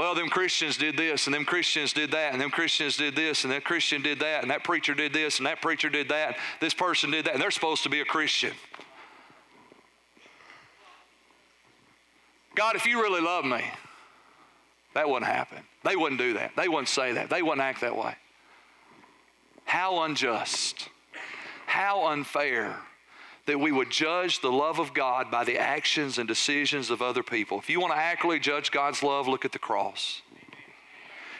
[0.00, 3.44] Well, them Christians did this, and them Christians did that, and them Christians did this,
[3.44, 6.38] and that Christian did that, and that preacher did this, and that preacher did that,
[6.58, 8.54] this person did that, and they're supposed to be a Christian.
[12.54, 13.62] God, if you really love me,
[14.94, 15.58] that wouldn't happen.
[15.84, 16.52] They wouldn't do that.
[16.56, 17.28] They wouldn't say that.
[17.28, 18.14] They wouldn't act that way.
[19.66, 20.88] How unjust.
[21.66, 22.74] How unfair
[23.46, 27.22] that we would judge the love of God by the actions and decisions of other
[27.22, 27.58] people.
[27.58, 30.22] If you want to accurately judge God's love, look at the cross.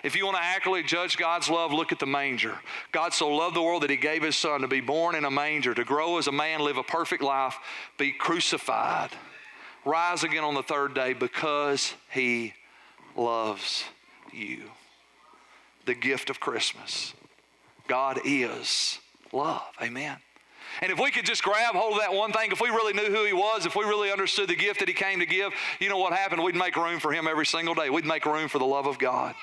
[0.02, 2.58] If you want to accurately judge God's love, look at the manger.
[2.90, 5.30] God so loved the world that he gave his son to be born in a
[5.30, 7.56] manger, to grow as a man, live a perfect life,
[7.98, 9.10] be crucified,
[9.84, 12.54] rise again on the third day because he
[13.14, 13.84] loves
[14.32, 14.62] you.
[15.84, 17.14] The gift of Christmas.
[17.86, 18.98] God is
[19.32, 19.62] love.
[19.82, 20.16] Amen.
[20.83, 23.14] And if we could just grab hold of that one thing, if we really knew
[23.14, 25.88] who He was, if we really understood the gift that He came to give, you
[25.88, 26.42] know what happened?
[26.42, 27.90] We'd make room for Him every single day.
[27.90, 29.35] We'd make room for the love of God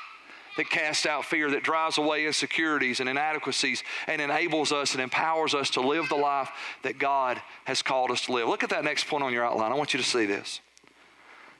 [0.57, 5.53] that casts out fear, that drives away insecurities and inadequacies, and enables us and empowers
[5.53, 6.49] us to live the life
[6.83, 8.47] that God has called us to live.
[8.47, 9.71] Look at that next point on your outline.
[9.71, 10.59] I want you to see this.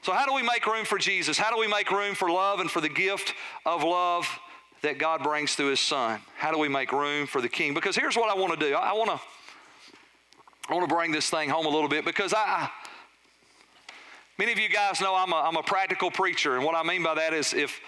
[0.02, 1.38] So, how do we make room for Jesus?
[1.38, 4.28] How do we make room for love and for the gift of love
[4.82, 6.20] that God brings through His Son?
[6.36, 7.74] How do we make room for the King?
[7.74, 8.74] Because here's what I want to do.
[8.74, 9.20] I, want to.
[10.68, 12.68] I want to bring this thing home a little bit because I,
[14.36, 17.02] many of you guys know I'm a, I'm a practical preacher, and what I mean
[17.02, 17.80] by that is if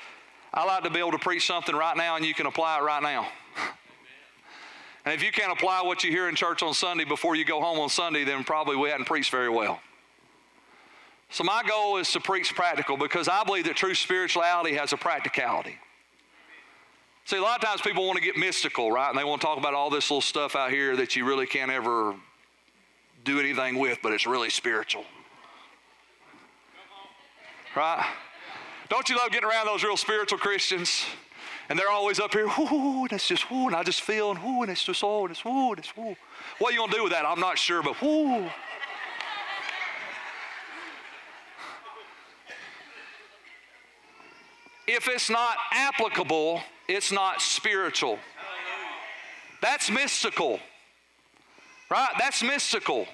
[0.54, 2.82] I like to be able to preach something right now and you can apply it
[2.82, 3.28] right now.
[5.04, 7.60] and if you can't apply what you hear in church on Sunday before you go
[7.60, 9.78] home on Sunday, then probably we hadn't preached very well.
[11.28, 14.96] So my goal is to preach practical because I believe that true spirituality has a
[14.96, 15.76] practicality.
[17.26, 19.10] See, a lot of times people want to get mystical, right?
[19.10, 21.46] And they want to talk about all this little stuff out here that you really
[21.46, 22.16] can't ever
[23.24, 25.04] do anything with, but it's really spiritual.
[27.76, 28.04] Right?
[28.88, 31.04] Don't you love getting around those real spiritual Christians?
[31.68, 34.42] And they're always up here, whoo, and it's just whoo, and I just feel, and
[34.42, 36.16] whoo, and it's just oh, and it's whoo, and it's whoo.
[36.58, 37.24] What are you gonna do with that?
[37.24, 38.50] I'm not sure, but whoo.
[44.88, 48.18] If it's not applicable, it's not spiritual.
[49.62, 50.58] That's mystical.
[51.90, 52.10] Right?
[52.18, 53.06] That's mystical.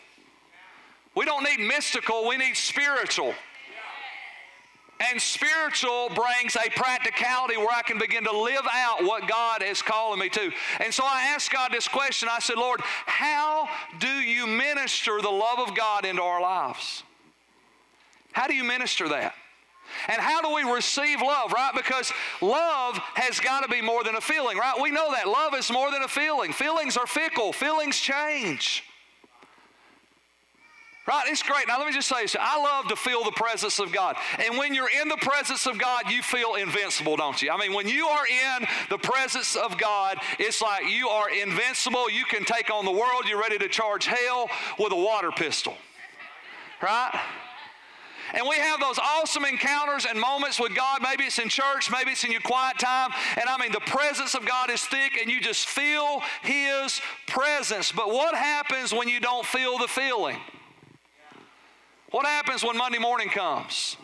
[1.14, 3.34] We don't need mystical, we need spiritual.
[4.98, 9.82] And spiritual brings a practicality where I can begin to live out what God is
[9.82, 10.50] calling me to.
[10.80, 12.30] And so I asked God this question.
[12.30, 17.02] I said, Lord, how do you minister the love of God into our lives?
[18.32, 19.34] How do you minister that?
[20.08, 21.72] And how do we receive love, right?
[21.74, 24.74] Because love has got to be more than a feeling, right?
[24.80, 25.26] We know that.
[25.26, 26.52] Love is more than a feeling.
[26.52, 28.84] Feelings are fickle, feelings change.
[31.06, 31.26] Right?
[31.28, 31.68] It's great.
[31.68, 32.34] Now, let me just say this.
[32.38, 34.16] I love to feel the presence of God.
[34.44, 37.52] And when you're in the presence of God, you feel invincible, don't you?
[37.52, 42.10] I mean, when you are in the presence of God, it's like you are invincible.
[42.10, 43.26] You can take on the world.
[43.28, 45.74] You're ready to charge hell with a water pistol.
[46.82, 47.20] Right?
[48.34, 51.00] And we have those awesome encounters and moments with God.
[51.02, 53.10] Maybe it's in church, maybe it's in your quiet time.
[53.36, 57.92] And I mean, the presence of God is thick and you just feel His presence.
[57.92, 60.38] But what happens when you don't feel the feeling?
[62.10, 63.96] What happens when Monday morning comes?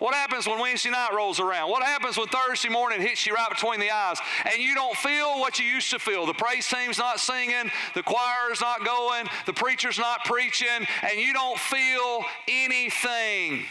[0.00, 1.70] What happens when Wednesday night rolls around?
[1.70, 4.18] What happens when Thursday morning hits you right between the eyes
[4.50, 6.24] and you don't feel what you used to feel?
[6.24, 11.34] The praise team's not singing, the choir's not going, the preacher's not preaching, and you
[11.34, 13.66] don't feel anything.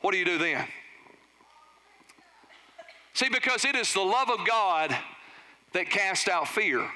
[0.00, 0.64] What do you do then?
[3.14, 4.96] See, because it is the love of God
[5.72, 6.88] that casts out fear.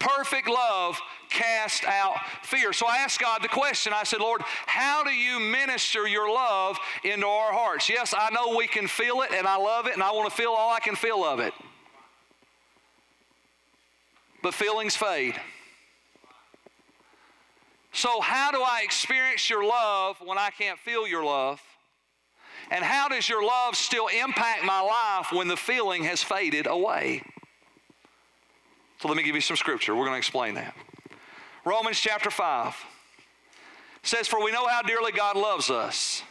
[0.00, 2.72] Perfect love cast out fear.
[2.72, 3.92] So I asked God the question.
[3.94, 7.88] I said, Lord, how do you minister your love into our hearts?
[7.88, 10.36] Yes, I know we can feel it and I love it and I want to
[10.36, 11.52] feel all I can feel of it.
[14.42, 15.38] But feelings fade.
[17.92, 21.60] So, how do I experience your love when I can't feel your love?
[22.70, 27.22] And how does your love still impact my life when the feeling has faded away?
[29.00, 29.94] So let me give you some scripture.
[29.94, 30.74] We're going to explain that.
[31.64, 32.76] Romans chapter 5
[34.02, 36.22] says, For we know how dearly God loves us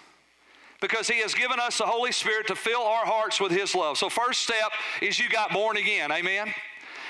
[0.80, 3.98] because he has given us the Holy Spirit to fill our hearts with his love.
[3.98, 6.12] So, first step is you got born again.
[6.12, 6.54] Amen.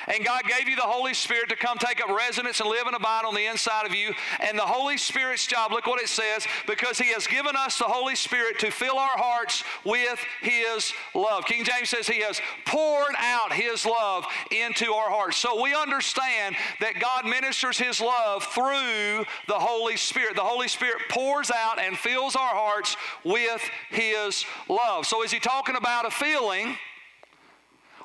[0.09, 2.95] And God gave you the Holy Spirit to come take up residence and live and
[2.95, 4.11] abide on the inside of you.
[4.39, 7.85] And the Holy Spirit's job, look what it says, because He has given us the
[7.85, 11.45] Holy Spirit to fill our hearts with His love.
[11.45, 15.37] King James says He has poured out His love into our hearts.
[15.37, 20.35] So we understand that God ministers His love through the Holy Spirit.
[20.35, 25.05] The Holy Spirit pours out and fills our hearts with His love.
[25.05, 26.77] So is He talking about a feeling?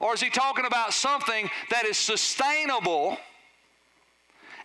[0.01, 3.17] Or is he talking about something that is sustainable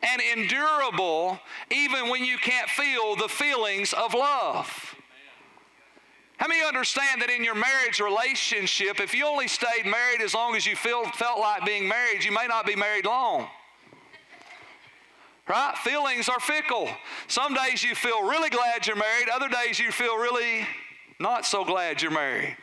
[0.02, 1.40] and endurable
[1.72, 4.96] even when you can't feel the feelings of love?
[6.38, 10.56] How many understand that in your marriage relationship, if you only stayed married as long
[10.56, 13.48] as you feel, felt like being married, you may not be married long?
[15.50, 15.76] Right?
[15.84, 16.88] Feelings are fickle.
[17.28, 20.66] Some days you feel really glad you're married, other days you feel really
[21.20, 22.56] not so glad you're married.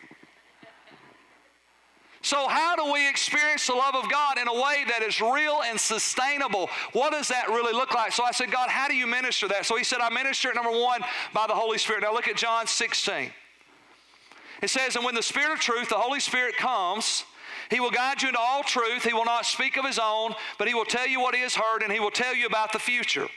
[2.27, 5.61] So, how do we experience the love of God in a way that is real
[5.64, 6.68] and sustainable?
[6.93, 8.11] What does that really look like?
[8.11, 9.64] So, I said, God, how do you minister that?
[9.64, 11.03] So, He said, I minister it, number one,
[11.33, 12.03] by the Holy Spirit.
[12.03, 13.31] Now, look at John 16.
[14.61, 17.22] It says, And when the Spirit of truth, the Holy Spirit comes,
[17.70, 19.05] He will guide you into all truth.
[19.05, 21.55] He will not speak of his own, but he will tell you what he has
[21.55, 23.29] heard and he will tell you about the future.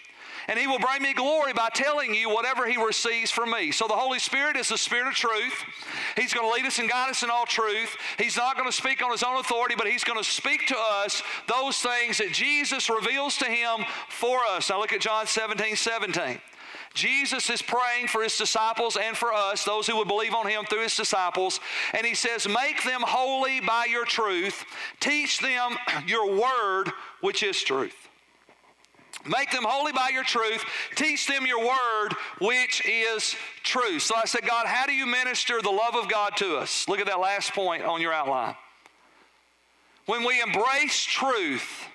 [0.50, 3.70] And he will bring me glory by telling you whatever he receives from me.
[3.70, 5.54] So the Holy Spirit is the Spirit of truth.
[6.18, 7.96] He's going to lead us and guide us in all truth.
[8.18, 10.76] He's not going to speak on his own authority, but he's going to speak to
[10.76, 14.72] us those things that Jesus reveals to him for us.
[14.72, 16.42] Now look at John 17 17.
[16.96, 20.66] Jesus is praying for his disciples and for us, those who would believe on him
[20.66, 21.60] through his disciples.
[21.94, 24.66] And he says, Make them holy by your truth,
[25.00, 25.78] teach them
[26.08, 26.92] your word,
[27.22, 28.09] which is truth.
[29.26, 30.64] Make them holy by your truth.
[30.96, 32.10] Teach them your word,
[32.40, 34.04] which is truth.
[34.04, 36.88] So I said, God, how do you minister the love of God to us?
[36.88, 38.56] Look at that last point on your outline.
[40.06, 41.86] When we embrace truth,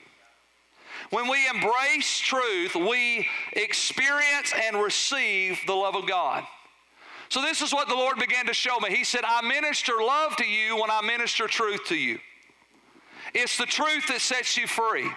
[1.10, 6.44] when we embrace truth, we experience and receive the love of God.
[7.28, 8.94] So, this is what the Lord began to show me.
[8.94, 12.18] He said, I minister love to you when I minister truth to you.
[13.32, 15.10] It's the truth that sets you free.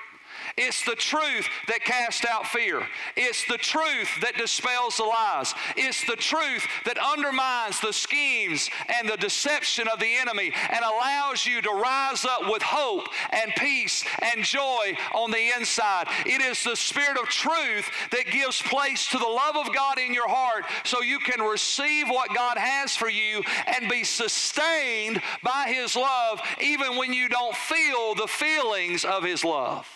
[0.58, 2.82] It's the truth that casts out fear.
[3.16, 5.53] It's the truth that dispels the lies.
[5.76, 11.45] It's the truth that undermines the schemes and the deception of the enemy and allows
[11.45, 14.03] you to rise up with hope and peace
[14.34, 16.08] and joy on the inside.
[16.26, 20.12] It is the spirit of truth that gives place to the love of God in
[20.12, 25.66] your heart so you can receive what God has for you and be sustained by
[25.68, 29.88] His love even when you don't feel the feelings of His love.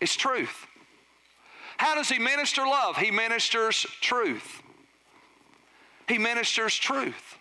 [0.00, 0.66] It's truth.
[1.76, 2.96] How does he minister love?
[2.96, 4.62] He ministers truth.
[6.08, 7.36] He ministers truth.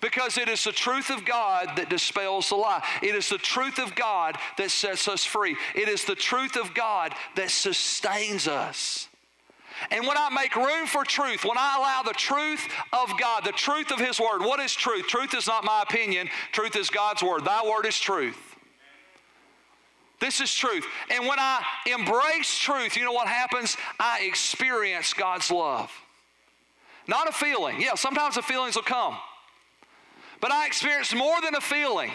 [0.00, 2.84] Because it is the truth of God that dispels the lie.
[3.02, 5.56] It is the truth of God that sets us free.
[5.74, 9.08] It is the truth of God that sustains us.
[9.90, 13.52] And when I make room for truth, when I allow the truth of God, the
[13.52, 15.06] truth of His Word, what is truth?
[15.06, 17.44] Truth is not my opinion, truth is God's Word.
[17.44, 18.53] Thy Word is truth.
[20.24, 20.86] This is truth.
[21.10, 23.76] And when I embrace truth, you know what happens?
[24.00, 25.92] I experience God's love.
[27.06, 27.78] Not a feeling.
[27.78, 29.18] Yeah, sometimes the feelings will come.
[30.40, 32.10] But I experience more than a feeling.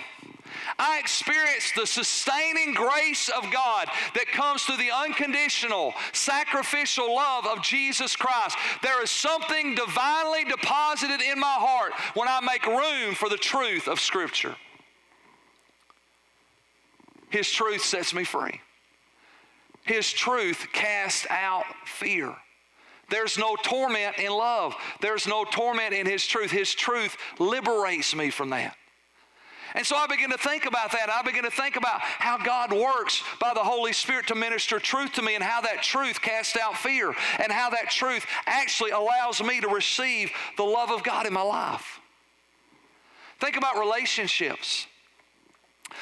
[0.79, 7.61] I experience the sustaining grace of God that comes through the unconditional, sacrificial love of
[7.61, 8.57] Jesus Christ.
[8.81, 13.87] There is something divinely deposited in my heart when I make room for the truth
[13.87, 14.55] of Scripture.
[17.29, 18.59] His truth sets me free.
[19.83, 22.35] His truth casts out fear.
[23.09, 24.75] There's no torment in love.
[25.01, 26.51] There's no torment in His truth.
[26.51, 28.75] His truth liberates me from that.
[29.75, 31.09] And so I begin to think about that.
[31.11, 35.13] I begin to think about how God works by the Holy Spirit to minister truth
[35.13, 39.43] to me and how that truth casts out fear and how that truth actually allows
[39.43, 41.99] me to receive the love of God in my life.
[43.39, 44.87] Think about relationships.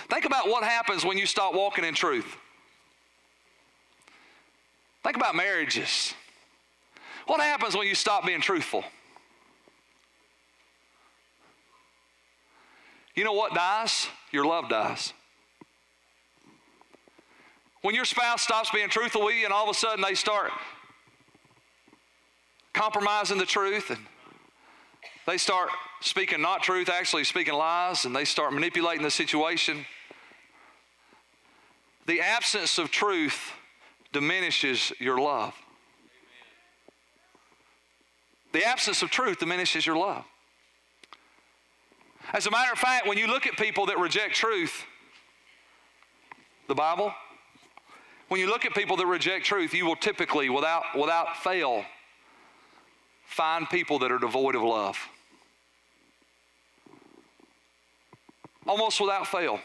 [0.10, 2.38] Think about what happens when you stop walking in truth.
[5.04, 6.14] Think about marriages.
[7.28, 8.84] What happens when you stop being truthful?
[13.16, 14.08] You know what dies?
[14.32, 15.14] Your love dies.
[17.82, 20.52] When your spouse stops being truthful with you and all of a sudden they start
[22.74, 24.00] compromising the truth and
[25.26, 25.70] they start
[26.00, 29.86] speaking not truth, actually speaking lies, and they start manipulating the situation.
[32.06, 33.52] The absence of truth
[34.14, 35.54] diminishes your love.
[38.54, 40.24] The absence of truth diminishes your love.
[42.34, 44.86] As a matter of fact, when you look at people that reject truth,
[46.68, 47.14] the Bible,
[48.28, 51.86] when you look at people that reject truth, you will typically, without, without fail,
[53.26, 54.98] find people that are devoid of love.
[58.68, 59.60] Almost without fail.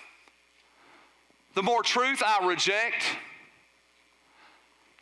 [1.55, 3.05] The more truth I reject,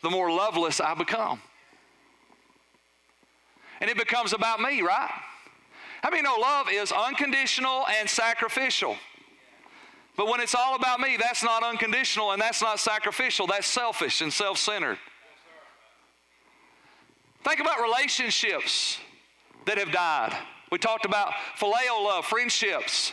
[0.02, 1.40] the more loveless I become.
[3.80, 5.10] And it becomes about me, right?
[6.02, 8.96] How many know love is unconditional and sacrificial?
[10.16, 13.46] But when it's all about me, that's not unconditional and that's not sacrificial.
[13.46, 14.98] That's selfish and self centered.
[17.44, 18.98] Think about relationships
[19.64, 20.36] that have died.
[20.70, 23.12] We talked about phileo love, friendships.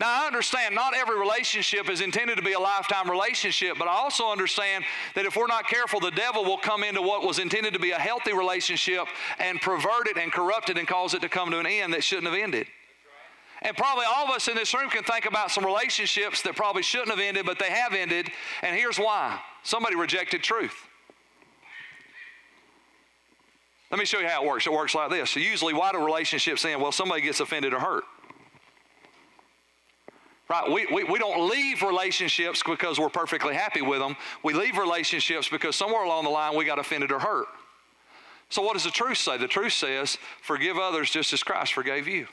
[0.00, 3.94] Now, I understand not every relationship is intended to be a lifetime relationship, but I
[3.94, 4.84] also understand
[5.16, 7.90] that if we're not careful, the devil will come into what was intended to be
[7.90, 9.06] a healthy relationship
[9.40, 12.04] and pervert it and corrupt it and cause it to come to an end that
[12.04, 12.68] shouldn't have ended.
[13.62, 16.82] And probably all of us in this room can think about some relationships that probably
[16.82, 18.30] shouldn't have ended, but they have ended.
[18.62, 20.76] And here's why somebody rejected truth.
[23.90, 24.64] Let me show you how it works.
[24.66, 25.30] It works like this.
[25.30, 26.80] So, usually, why do relationships end?
[26.80, 28.04] Well, somebody gets offended or hurt.
[30.48, 30.70] Right?
[30.70, 34.16] We, we, we don't leave relationships because we're perfectly happy with them.
[34.42, 37.48] We leave relationships because somewhere along the line we got offended or hurt.
[38.48, 39.36] So, what does the truth say?
[39.36, 42.26] The truth says, forgive others just as Christ forgave you.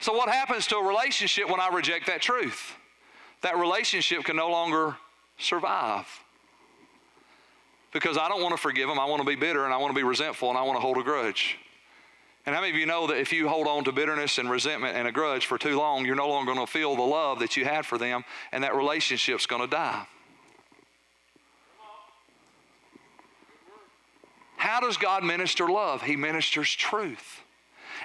[0.00, 2.74] So, what happens to a relationship when I reject that truth?
[3.42, 4.96] That relationship can no longer
[5.38, 6.06] survive.
[7.92, 9.92] Because I don't want to forgive them, I want to be bitter and I want
[9.92, 11.58] to be resentful and I want to hold a grudge.
[12.44, 14.96] And how many of you know that if you hold on to bitterness and resentment
[14.96, 17.56] and a grudge for too long, you're no longer going to feel the love that
[17.56, 20.06] you had for them, and that relationship's going to die?
[24.56, 26.02] How does God minister love?
[26.02, 27.40] He ministers truth.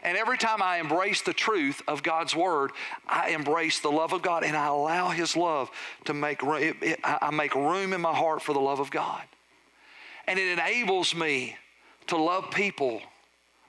[0.03, 2.71] And every time I embrace the truth of God's word,
[3.07, 5.71] I embrace the love of God and I allow His love
[6.05, 6.73] to make room.
[7.03, 9.23] I make room in my heart for the love of God.
[10.27, 11.55] And it enables me
[12.07, 13.01] to love people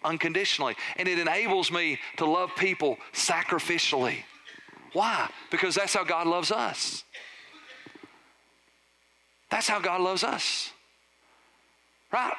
[0.05, 0.77] unconditionally.
[0.97, 4.25] And it enables me to love people sacrificially.
[4.93, 5.31] Why?
[5.51, 7.05] Because that's how God loves us.
[9.51, 10.73] That's how God loves us.
[12.13, 12.33] Right?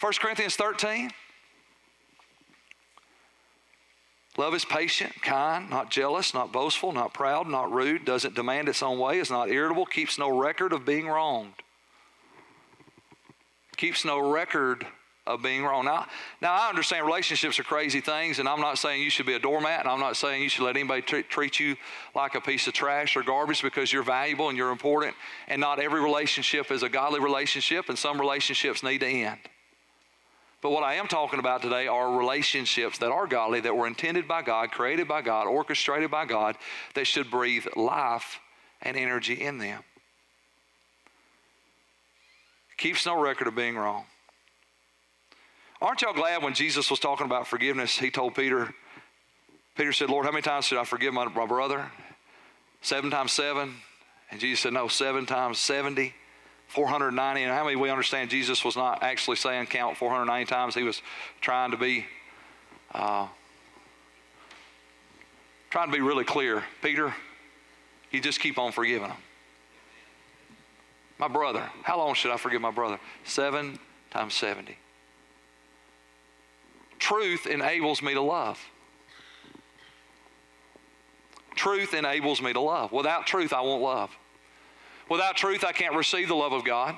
[0.00, 1.10] 1 Corinthians 13.
[4.38, 8.82] Love is patient, kind, not jealous, not boastful, not proud, not rude, doesn't demand its
[8.82, 11.52] own way, is not irritable, keeps no record of being wronged.
[13.76, 14.86] Keeps no record
[15.26, 15.84] of being wrong.
[15.84, 16.06] Now,
[16.40, 19.38] now I understand relationships are crazy things, and I'm not saying you should be a
[19.38, 21.76] doormat, and I'm not saying you should let anybody t- treat you
[22.14, 25.14] like a piece of trash or garbage because you're valuable and you're important.
[25.46, 29.38] And not every relationship is a godly relationship, and some relationships need to end.
[30.60, 34.26] But what I am talking about today are relationships that are godly, that were intended
[34.26, 36.56] by God, created by God, orchestrated by God,
[36.94, 38.40] that should breathe life
[38.80, 39.82] and energy in them.
[42.76, 44.04] Keeps no record of being wrong.
[45.82, 48.72] Aren't y'all glad when Jesus was talking about forgiveness, he told Peter,
[49.74, 51.90] Peter said, Lord, how many times should I forgive my, my brother?
[52.82, 53.74] Seven times seven?
[54.30, 56.14] And Jesus said, No, seven times 70,
[56.68, 57.42] 490.
[57.42, 60.76] And how many we understand Jesus was not actually saying count 490 times?
[60.76, 61.02] He was
[61.40, 62.06] trying to be.
[62.94, 63.26] Uh,
[65.70, 66.62] trying to be really clear.
[66.80, 67.12] Peter,
[68.12, 69.16] you just keep on forgiving them.
[71.18, 73.00] My brother, how long should I forgive my brother?
[73.24, 73.80] Seven
[74.12, 74.76] times 70
[77.02, 78.60] truth enables me to love.
[81.56, 82.92] Truth enables me to love.
[82.92, 84.16] Without truth, I won't love.
[85.10, 86.94] Without truth, I can't receive the love of God.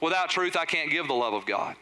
[0.00, 1.74] Without truth, I can't give the love of God.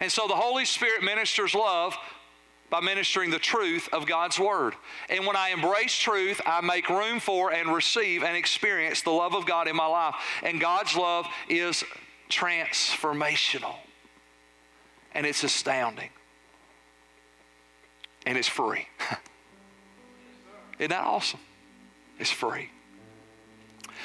[0.00, 1.94] And so the Holy Spirit ministers love
[2.70, 4.74] by ministering the truth of God's Word.
[5.10, 9.34] And when I embrace truth, I make room for and receive and experience the love
[9.34, 10.14] of God in my life.
[10.42, 11.84] And God's love is
[12.30, 13.76] transformational
[15.16, 16.10] and it's astounding.
[18.26, 18.86] And it's free.
[20.78, 21.40] Isn't that awesome?
[22.18, 22.68] It's free.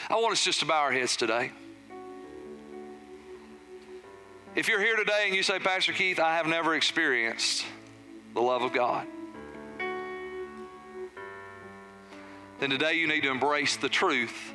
[0.10, 1.52] I want us just to bow our heads today.
[4.56, 7.66] If you're here today and you say, Pastor Keith, I have never experienced
[8.34, 9.06] the love of God,
[12.60, 14.54] then today you need to embrace the truth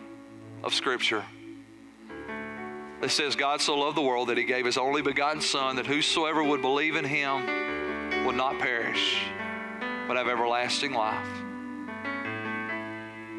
[0.65, 1.25] of Scripture.
[3.03, 5.87] It says, God so loved the world that he gave his only begotten Son, that
[5.87, 9.23] whosoever would believe in him would not perish,
[10.09, 11.29] but have everlasting life.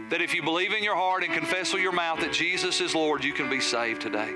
[0.10, 2.96] That if you believe in your heart and confess with your mouth that Jesus is
[2.96, 4.34] Lord, you can be saved today.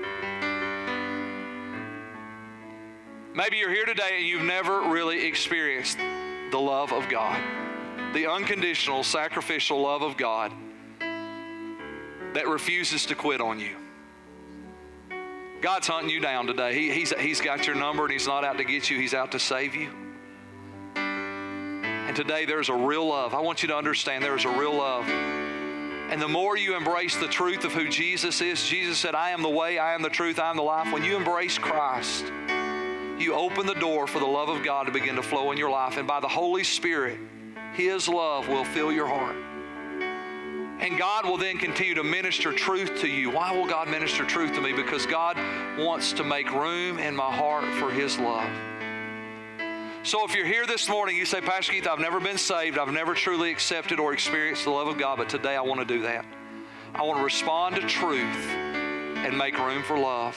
[3.34, 5.96] Maybe you're here today and you've never really experienced
[6.50, 7.40] the love of God,
[8.12, 10.52] the unconditional, sacrificial love of God
[12.34, 13.76] that refuses to quit on you.
[15.62, 16.74] God's hunting you down today.
[16.74, 19.30] He, he's, he's got your number and He's not out to get you, He's out
[19.32, 19.90] to save you.
[20.96, 23.32] And today there's a real love.
[23.32, 25.08] I want you to understand there is a real love.
[25.08, 29.40] And the more you embrace the truth of who Jesus is, Jesus said, I am
[29.40, 30.92] the way, I am the truth, I am the life.
[30.92, 32.24] When you embrace Christ,
[33.18, 35.70] you open the door for the love of God to begin to flow in your
[35.70, 35.96] life.
[35.96, 37.20] And by the Holy Spirit,
[37.74, 39.36] His love will fill your heart.
[40.82, 43.30] And God will then continue to minister truth to you.
[43.30, 44.72] Why will God minister truth to me?
[44.72, 45.38] Because God
[45.78, 48.50] wants to make room in my heart for His love.
[50.02, 52.78] So if you're here this morning, you say, Pastor Keith, I've never been saved.
[52.78, 55.86] I've never truly accepted or experienced the love of God, but today I want to
[55.86, 56.24] do that.
[56.96, 60.36] I want to respond to truth and make room for love.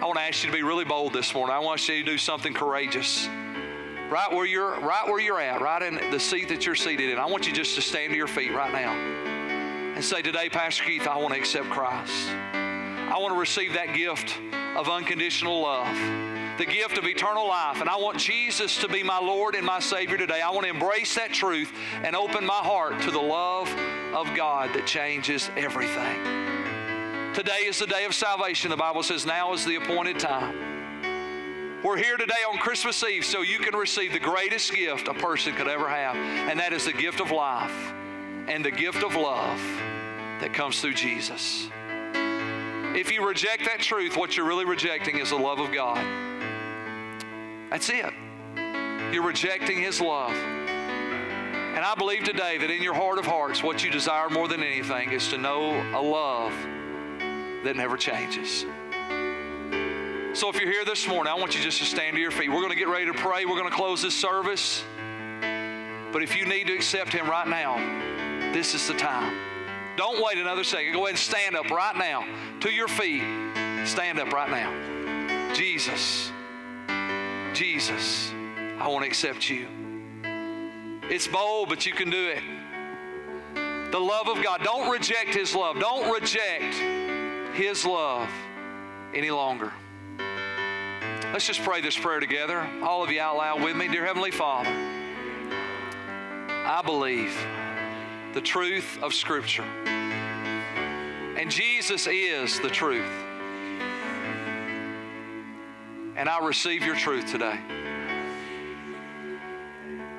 [0.00, 1.56] I want to ask you to be really bold this morning.
[1.56, 3.26] I want you to do something courageous.
[3.26, 7.18] Right where you're right where you're at, right in the seat that you're seated in.
[7.18, 9.39] I want you just to stand to your feet right now
[10.00, 12.30] and say, Today, Pastor Keith, I want to accept Christ.
[12.30, 14.34] I want to receive that gift
[14.74, 15.94] of unconditional love
[16.56, 17.82] the gift of eternal life.
[17.82, 20.40] And I want Jesus to be my Lord and my Savior today.
[20.40, 21.70] I want to embrace that truth
[22.02, 23.68] and open my heart to the love
[24.14, 27.34] of God that changes everything.
[27.34, 28.70] Today is the day of salvation.
[28.70, 31.82] The Bible says now is the appointed time.
[31.82, 35.54] We're here today on Christmas Eve so you can receive the greatest gift a person
[35.54, 37.94] could ever have, and that is the gift of life
[38.50, 39.60] and the gift of love
[40.40, 41.68] that comes through Jesus.
[42.96, 46.04] If you reject that truth, what you're really rejecting is the love of God.
[47.70, 48.12] That's it.
[49.14, 50.32] You're rejecting His love.
[50.32, 54.64] And I believe today that in your heart of hearts, what you desire more than
[54.64, 56.52] anything is to know a love
[57.62, 58.66] that never changes.
[60.32, 62.48] So if you're here this morning, I want you just to stand to your feet.
[62.48, 63.44] We're going to get ready to pray.
[63.44, 64.82] We're going to close this service.
[66.12, 67.76] But if you need to accept Him right now,
[68.52, 69.36] this is the time.
[69.96, 70.92] Don't wait another second.
[70.92, 72.24] Go ahead and stand up right now
[72.60, 73.22] to your feet.
[73.86, 75.54] Stand up right now.
[75.54, 76.30] Jesus,
[77.52, 78.32] Jesus,
[78.78, 79.66] I want to accept you.
[81.10, 82.42] It's bold, but you can do it.
[83.90, 84.62] The love of God.
[84.62, 85.78] Don't reject His love.
[85.80, 86.74] Don't reject
[87.54, 88.28] His love
[89.12, 89.72] any longer.
[91.32, 92.60] Let's just pray this prayer together.
[92.82, 93.88] All of you out loud with me.
[93.88, 94.70] Dear Heavenly Father,
[96.48, 97.36] I believe
[98.34, 99.64] the truth of Scripture.
[101.36, 103.10] And Jesus is the truth.
[106.16, 107.58] And I receive your truth today.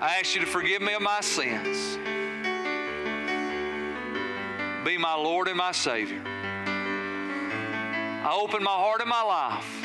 [0.01, 1.97] I ask you to forgive me of my sins.
[4.83, 6.23] Be my Lord and my Savior.
[8.23, 9.81] I open my heart and my life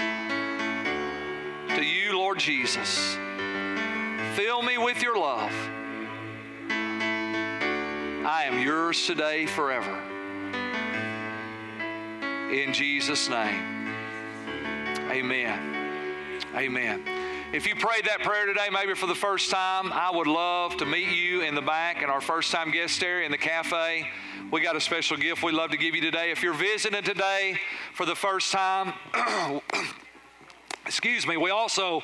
[1.76, 3.16] to you, Lord Jesus.
[4.34, 5.52] Fill me with your love.
[8.26, 10.02] I am yours today forever.
[12.50, 13.94] In Jesus' name.
[15.12, 16.34] Amen.
[16.56, 17.04] Amen.
[17.52, 20.84] If you prayed that prayer today, maybe for the first time, I would love to
[20.84, 24.08] meet you in the back in our first time guest area in the cafe.
[24.50, 26.32] We got a special gift we'd love to give you today.
[26.32, 27.60] If you're visiting today
[27.92, 28.92] for the first time,
[30.84, 32.02] excuse me, we also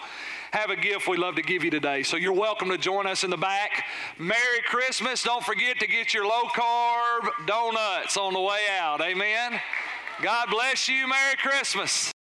[0.53, 2.03] have a gift we'd love to give you today.
[2.03, 3.85] So you're welcome to join us in the back.
[4.19, 5.23] Merry Christmas.
[5.23, 9.01] Don't forget to get your low carb donuts on the way out.
[9.01, 9.59] Amen.
[10.21, 11.09] God bless you.
[11.09, 12.13] Merry Christmas.